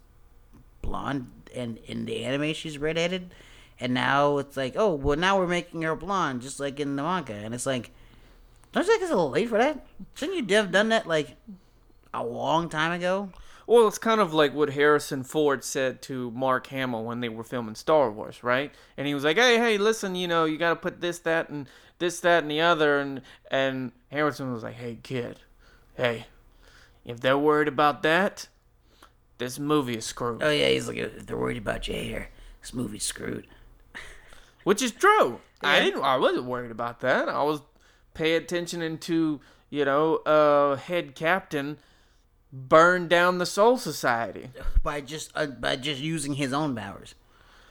blonde, 0.81 1.29
and 1.55 1.79
in 1.79 2.05
the 2.05 2.25
anime 2.25 2.55
she's 2.55 2.79
redheaded, 2.79 3.35
and 3.81 3.95
now 3.95 4.39
it's 4.39 4.57
like, 4.57 4.75
oh, 4.77 4.95
well, 4.95 5.17
now 5.17 5.39
we're 5.39 5.47
making 5.47 5.83
her 5.83 5.95
blonde, 5.95 6.43
just 6.43 6.61
like 6.61 6.81
in 6.81 6.97
the 6.97 7.03
manga, 7.03 7.35
and 7.35 7.55
it's 7.55 7.67
like, 7.67 7.91
don't 8.73 8.85
you 8.85 8.91
think 8.91 9.03
it's 9.03 9.11
a 9.11 9.15
little 9.15 9.31
late 9.31 9.49
for 9.49 9.59
that? 9.59 9.87
Shouldn't 10.15 10.51
you 10.51 10.57
have 10.57 10.73
done 10.73 10.91
that 10.91 11.07
like 11.07 11.37
a 12.13 12.25
long 12.25 12.69
time 12.69 12.93
ago? 12.93 13.31
Well, 13.67 13.87
it's 13.87 13.99
kind 13.99 14.21
of 14.21 14.33
like 14.33 14.55
what 14.55 14.71
Harrison 14.71 15.23
Ford 15.25 15.63
said 15.63 16.01
to 16.03 16.31
Mark 16.31 16.69
Hamill 16.69 17.05
when 17.05 17.21
they 17.21 17.29
were 17.29 17.45
filming 17.45 17.75
Star 17.75 18.11
Wars, 18.11 18.43
right? 18.43 18.73
And 18.97 19.07
he 19.07 19.15
was 19.15 19.25
like, 19.25 19.37
"Hey, 19.37 19.59
hey, 19.59 19.77
listen, 19.77 20.15
you 20.15 20.27
know, 20.27 20.47
you 20.47 20.57
got 20.57 20.71
to 20.71 20.77
put 20.77 21.03
this, 21.03 21.19
that, 21.21 21.51
and 21.51 21.69
this, 21.99 22.21
that, 22.21 22.43
and 22.43 22.51
the 22.51 22.63
other." 22.63 22.99
And 22.99 23.21
and 23.51 23.93
Harrison 24.11 24.55
was 24.55 24.63
like, 24.63 24.77
"Hey, 24.77 24.99
kid, 25.03 25.41
hey, 25.97 26.27
if 27.05 27.21
they're 27.21 27.37
worried 27.37 27.69
about 27.69 28.03
that, 28.05 28.49
this 29.37 29.59
movie 29.59 29.99
is 29.99 30.07
screwed." 30.07 30.43
Oh 30.43 30.51
yeah, 30.51 30.69
he's 30.69 30.89
like, 30.89 30.97
if 30.97 31.27
they're 31.27 31.37
worried 31.37 31.59
about 31.59 31.89
your 31.89 31.99
hair, 31.99 32.31
this 32.63 32.73
movie's 32.73 33.05
screwed. 33.05 33.47
Which 34.65 34.83
is 34.83 34.93
true. 34.93 35.41
I 35.63 35.81
didn't. 35.81 36.03
I 36.03 36.17
wasn't 36.17 36.45
worried 36.45 36.71
about 36.71 37.01
that. 37.01 37.29
I 37.29 37.43
was 37.43 37.63
pay 38.15 38.35
attention 38.35 38.83
into 38.83 39.41
you 39.71 39.85
know, 39.85 40.17
uh, 40.19 40.77
head 40.77 41.15
captain 41.15 41.79
burn 42.53 43.09
down 43.09 43.39
the 43.39 43.47
Soul 43.47 43.77
Society. 43.77 44.51
by 44.83 45.01
just 45.01 45.31
uh, 45.35 45.47
by 45.47 45.77
just 45.77 46.01
using 46.01 46.35
his 46.35 46.53
own 46.53 46.75
powers. 46.75 47.15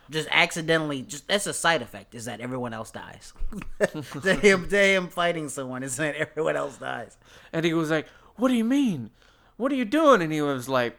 Just 0.09 0.29
accidentally, 0.31 1.01
just 1.01 1.27
that's 1.27 1.47
a 1.47 1.53
side 1.53 1.81
effect. 1.81 2.15
Is 2.15 2.25
that 2.25 2.39
everyone 2.39 2.73
else 2.73 2.91
dies? 2.91 3.33
to 4.21 4.35
him, 4.35 4.69
to 4.69 4.77
him 4.77 5.09
fighting 5.09 5.49
someone 5.49 5.83
is 5.83 5.97
that 5.97 6.15
everyone 6.15 6.55
else 6.55 6.77
dies. 6.77 7.17
And 7.51 7.65
he 7.65 7.73
was 7.73 7.89
like, 7.89 8.07
What 8.37 8.47
do 8.47 8.53
you 8.53 8.63
mean? 8.63 9.09
What 9.57 9.71
are 9.71 9.75
you 9.75 9.85
doing? 9.85 10.21
And 10.21 10.31
he 10.31 10.41
was 10.41 10.69
like, 10.69 10.97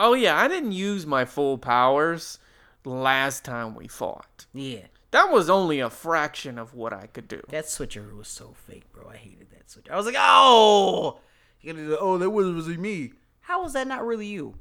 Oh, 0.00 0.14
yeah, 0.14 0.36
I 0.36 0.48
didn't 0.48 0.72
use 0.72 1.06
my 1.06 1.26
full 1.26 1.58
powers 1.58 2.38
last 2.84 3.44
time 3.44 3.76
we 3.76 3.86
fought. 3.86 4.46
Yeah, 4.52 4.86
That 5.10 5.30
was 5.30 5.50
only 5.50 5.80
a 5.80 5.90
fraction 5.90 6.58
of 6.58 6.74
what 6.74 6.92
I 6.92 7.06
could 7.06 7.26
do. 7.26 7.42
that 7.48 7.64
switcheroo 7.64 8.16
was 8.16 8.28
so 8.28 8.54
fake, 8.66 8.92
bro. 8.92 9.08
I 9.08 9.16
hated 9.16 9.50
that 9.50 9.70
switcher. 9.70 9.92
I 9.92 9.96
was 9.96 10.06
like, 10.06 10.14
oh, 10.18 11.18
you 11.60 11.72
gonna 11.72 11.86
do 11.86 11.96
oh 12.00 12.18
that 12.18 12.30
was 12.30 12.46
was 12.46 12.68
me. 12.68 13.12
How 13.40 13.62
was 13.62 13.72
that 13.72 13.88
not 13.88 14.06
really 14.06 14.26
you? 14.26 14.54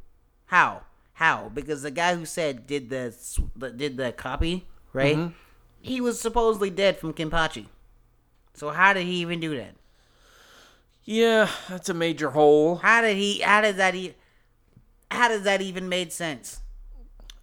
How? 0.48 0.84
How? 1.14 1.50
Because 1.54 1.84
the 1.84 1.92
guy 1.92 2.16
who 2.16 2.26
said 2.26 2.66
did 2.66 2.90
the 2.90 3.14
did 3.76 3.98
the 3.98 4.12
copy 4.12 4.66
right? 4.94 5.18
Mm-hmm. 5.18 5.34
He 5.82 6.02
was 6.02 6.20
supposedly 6.20 6.70
dead 6.70 6.98
from 6.98 7.14
Kenpachi. 7.14 7.68
So 8.54 8.70
how 8.72 8.94
did 8.94 9.06
he 9.06 9.16
even 9.22 9.40
do 9.40 9.56
that? 9.56 9.76
Yeah, 11.06 11.50
that's 11.70 11.90
a 11.90 11.94
major 11.94 12.32
hole. 12.32 12.78
How 12.78 13.02
did 13.02 13.18
he? 13.18 13.40
How 13.40 13.62
did 13.62 13.78
that? 13.78 13.96
E- 13.96 14.16
how 15.12 15.28
does 15.28 15.44
that 15.44 15.62
even 15.62 15.90
made 15.90 16.12
sense? 16.12 16.62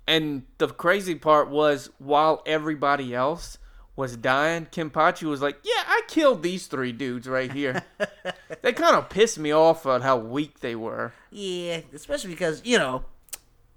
And 0.06 0.44
the 0.58 0.68
crazy 0.68 1.14
part 1.14 1.50
was, 1.50 1.90
while 1.98 2.42
everybody 2.46 3.14
else 3.14 3.58
was 3.96 4.16
dying, 4.16 4.66
Kenpachi 4.66 5.24
was 5.24 5.42
like, 5.42 5.58
Yeah, 5.64 5.82
I 5.86 6.02
killed 6.06 6.42
these 6.42 6.66
three 6.66 6.92
dudes 6.92 7.26
right 7.26 7.50
here. 7.52 7.82
they 8.62 8.72
kind 8.72 8.94
of 8.94 9.08
pissed 9.08 9.38
me 9.38 9.52
off 9.52 9.86
at 9.86 10.02
how 10.02 10.18
weak 10.18 10.60
they 10.60 10.76
were. 10.76 11.12
Yeah, 11.30 11.80
especially 11.94 12.30
because 12.30 12.62
you 12.64 12.78
know, 12.78 13.04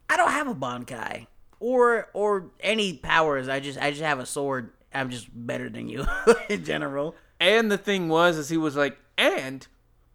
I 0.09 0.17
don't 0.17 0.31
have 0.31 0.47
a 0.47 0.55
Bankai 0.55 1.27
or 1.59 2.09
or 2.13 2.51
any 2.59 2.93
powers. 2.97 3.47
I 3.47 3.59
just 3.59 3.79
I 3.79 3.91
just 3.91 4.03
have 4.03 4.19
a 4.19 4.25
sword. 4.25 4.71
I'm 4.93 5.09
just 5.09 5.27
better 5.33 5.69
than 5.69 5.87
you 5.87 6.05
in 6.49 6.65
general. 6.65 7.15
And 7.39 7.71
the 7.71 7.77
thing 7.77 8.09
was, 8.09 8.37
is 8.37 8.49
he 8.49 8.57
was 8.57 8.75
like, 8.75 8.97
and 9.17 9.65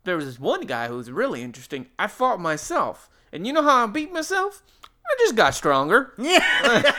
there 0.05 0.16
was 0.16 0.27
this 0.27 0.38
one 0.38 0.62
guy 0.62 0.88
who 0.88 0.96
was 0.96 1.11
really 1.11 1.42
interesting. 1.42 1.87
I 1.98 2.07
fought 2.07 2.40
myself, 2.40 3.09
and 3.33 3.46
you 3.46 3.53
know 3.53 3.62
how 3.62 3.85
I 3.85 3.87
beat 3.87 4.12
myself? 4.12 4.62
I 5.07 5.17
just 5.21 5.37
got 5.37 5.55
stronger. 5.55 6.12
Yeah, 6.19 6.40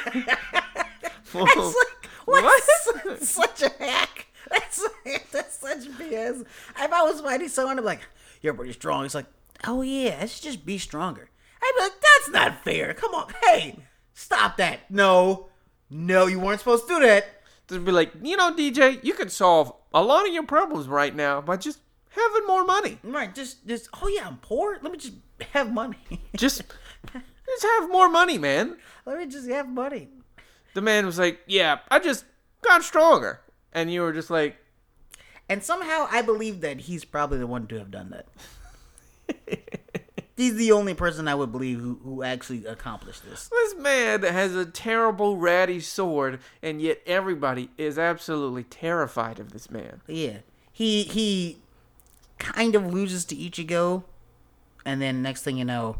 Whoa. 1.31 1.45
it's 1.45 1.55
like 1.57 2.11
what? 2.25 2.43
What? 2.43 3.21
such 3.21 3.61
a 3.63 3.69
hack. 3.79 4.27
That's 4.49 4.87
that's 5.31 5.59
such 5.59 5.85
BS. 5.97 6.41
If 6.41 6.91
I 6.93 7.01
was 7.03 7.21
fighting 7.21 7.47
someone, 7.49 7.79
I'm 7.79 7.85
like, 7.85 8.01
you're 8.41 8.53
pretty 8.53 8.73
strong. 8.73 9.05
It's 9.05 9.15
like, 9.15 9.25
oh 9.65 9.81
yeah, 9.81 10.17
let's 10.19 10.39
just 10.39 10.65
be 10.65 10.77
stronger. 10.77 11.29
I'd 11.61 11.73
be 11.77 11.83
like, 11.83 11.93
that's 11.93 12.29
not 12.31 12.63
fair. 12.63 12.93
Come 12.93 13.15
on, 13.15 13.31
hey, 13.43 13.79
stop 14.13 14.57
that. 14.57 14.89
No, 14.89 15.47
no, 15.89 16.27
you 16.27 16.39
weren't 16.39 16.59
supposed 16.59 16.87
to 16.87 16.95
do 16.95 16.99
that. 17.05 17.41
to 17.69 17.79
be 17.79 17.91
like, 17.91 18.11
you 18.21 18.37
know, 18.37 18.53
DJ, 18.53 19.03
you 19.03 19.13
could 19.13 19.31
solve 19.31 19.73
a 19.93 20.03
lot 20.03 20.27
of 20.27 20.33
your 20.33 20.43
problems 20.43 20.87
right 20.87 21.15
now 21.15 21.41
by 21.41 21.57
just 21.57 21.79
having 22.09 22.45
more 22.47 22.63
money. 22.63 22.99
Right, 23.03 23.33
just 23.33 23.65
just 23.67 23.89
oh 24.01 24.07
yeah, 24.07 24.27
I'm 24.27 24.37
poor. 24.37 24.77
Let 24.81 24.91
me 24.91 24.97
just 24.97 25.13
have 25.53 25.73
money. 25.73 25.97
Just, 26.37 26.61
just 27.45 27.63
have 27.63 27.91
more 27.91 28.09
money, 28.09 28.37
man. 28.37 28.77
Let 29.05 29.17
me 29.17 29.25
just 29.27 29.49
have 29.49 29.67
money. 29.67 30.09
The 30.73 30.81
man 30.81 31.05
was 31.05 31.17
like, 31.19 31.39
yeah, 31.47 31.79
I 31.89 31.99
just 31.99 32.25
got 32.61 32.83
stronger, 32.83 33.39
and 33.71 33.91
you 33.91 34.01
were 34.01 34.13
just 34.13 34.29
like, 34.29 34.57
And 35.47 35.63
somehow 35.63 36.07
I 36.11 36.21
believe 36.21 36.61
that 36.61 36.81
he's 36.81 37.05
probably 37.05 37.37
the 37.37 37.47
one 37.47 37.67
to 37.67 37.77
have 37.77 37.91
done 37.91 38.09
that. 38.09 39.59
he's 40.35 40.55
the 40.55 40.71
only 40.71 40.93
person 40.93 41.27
I 41.27 41.35
would 41.35 41.51
believe 41.51 41.79
who, 41.79 41.99
who 42.03 42.23
actually 42.23 42.65
accomplished 42.65 43.23
this. 43.29 43.47
this 43.47 43.75
man 43.77 44.23
has 44.23 44.55
a 44.55 44.65
terrible 44.65 45.37
ratty 45.37 45.79
sword, 45.79 46.39
and 46.61 46.81
yet 46.81 47.01
everybody 47.05 47.69
is 47.77 47.97
absolutely 47.97 48.63
terrified 48.63 49.39
of 49.39 49.51
this 49.53 49.69
man. 49.69 50.01
Yeah. 50.07 50.39
He 50.71 51.03
he 51.03 51.59
kind 52.37 52.75
of 52.75 52.93
loses 52.93 53.23
to 53.25 53.35
Ichigo 53.35 54.03
and 54.85 55.01
then 55.01 55.21
next 55.21 55.43
thing 55.43 55.57
you 55.57 55.65
know 55.65 55.97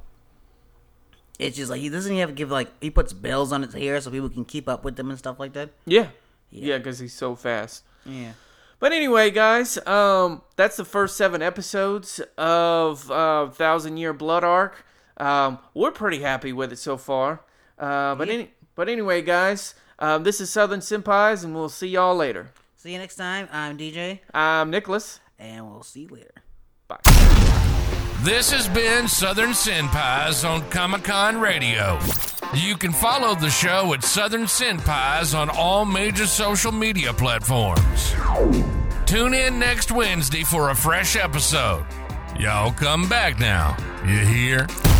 it's 1.39 1.57
just 1.57 1.69
like 1.69 1.81
he 1.81 1.89
doesn't 1.89 2.11
even 2.11 2.19
have 2.21 2.29
to 2.29 2.35
give 2.35 2.51
like 2.51 2.69
he 2.81 2.89
puts 2.89 3.13
bells 3.13 3.51
on 3.51 3.61
his 3.61 3.73
hair 3.73 3.99
so 4.01 4.11
people 4.11 4.29
can 4.29 4.45
keep 4.45 4.67
up 4.69 4.83
with 4.85 4.95
them 4.95 5.09
and 5.09 5.19
stuff 5.19 5.39
like 5.39 5.53
that. 5.53 5.71
Yeah, 5.85 6.09
yeah, 6.49 6.77
because 6.77 6.99
he's 6.99 7.13
so 7.13 7.35
fast. 7.35 7.83
Yeah. 8.05 8.33
But 8.79 8.91
anyway, 8.91 9.31
guys, 9.31 9.77
um, 9.87 10.41
that's 10.57 10.75
the 10.77 10.85
first 10.85 11.15
seven 11.17 11.41
episodes 11.41 12.19
of 12.37 13.09
uh, 13.09 13.49
Thousand 13.49 13.97
Year 13.97 14.13
Blood 14.13 14.43
Arc. 14.43 14.85
Um, 15.17 15.59
we're 15.73 15.91
pretty 15.91 16.19
happy 16.19 16.51
with 16.53 16.71
it 16.73 16.77
so 16.79 16.97
far. 16.97 17.41
Uh, 17.79 18.15
but 18.15 18.29
any, 18.29 18.51
but 18.75 18.89
anyway, 18.89 19.21
guys, 19.21 19.75
um, 19.99 20.23
this 20.23 20.41
is 20.41 20.49
Southern 20.49 20.81
Senpais, 20.81 21.43
and 21.43 21.55
we'll 21.55 21.69
see 21.69 21.87
y'all 21.87 22.15
later. 22.15 22.51
See 22.75 22.91
you 22.91 22.99
next 22.99 23.15
time. 23.15 23.47
I'm 23.51 23.77
DJ 23.77 24.19
I'm 24.33 24.69
Nicholas. 24.69 25.19
and 25.39 25.69
we'll 25.69 25.83
see 25.83 26.01
you 26.01 26.09
later. 26.09 26.33
Bye. 26.87 27.24
This 28.25 28.51
has 28.53 28.67
been 28.67 29.07
Southern 29.07 29.51
Senpais 29.51 30.49
on 30.49 30.67
Comic 30.71 31.03
Con 31.03 31.39
Radio. 31.39 31.99
You 32.55 32.75
can 32.75 32.91
follow 32.91 33.35
the 33.35 33.51
show 33.51 33.93
at 33.93 34.03
Southern 34.03 34.45
Senpais 34.45 35.37
on 35.37 35.47
all 35.51 35.85
major 35.85 36.25
social 36.25 36.71
media 36.71 37.13
platforms. 37.13 38.15
Tune 39.05 39.35
in 39.35 39.59
next 39.59 39.91
Wednesday 39.91 40.43
for 40.43 40.71
a 40.71 40.75
fresh 40.75 41.15
episode. 41.15 41.85
Y'all 42.39 42.71
come 42.71 43.07
back 43.07 43.39
now. 43.39 43.77
You 44.03 44.17
hear? 44.25 44.94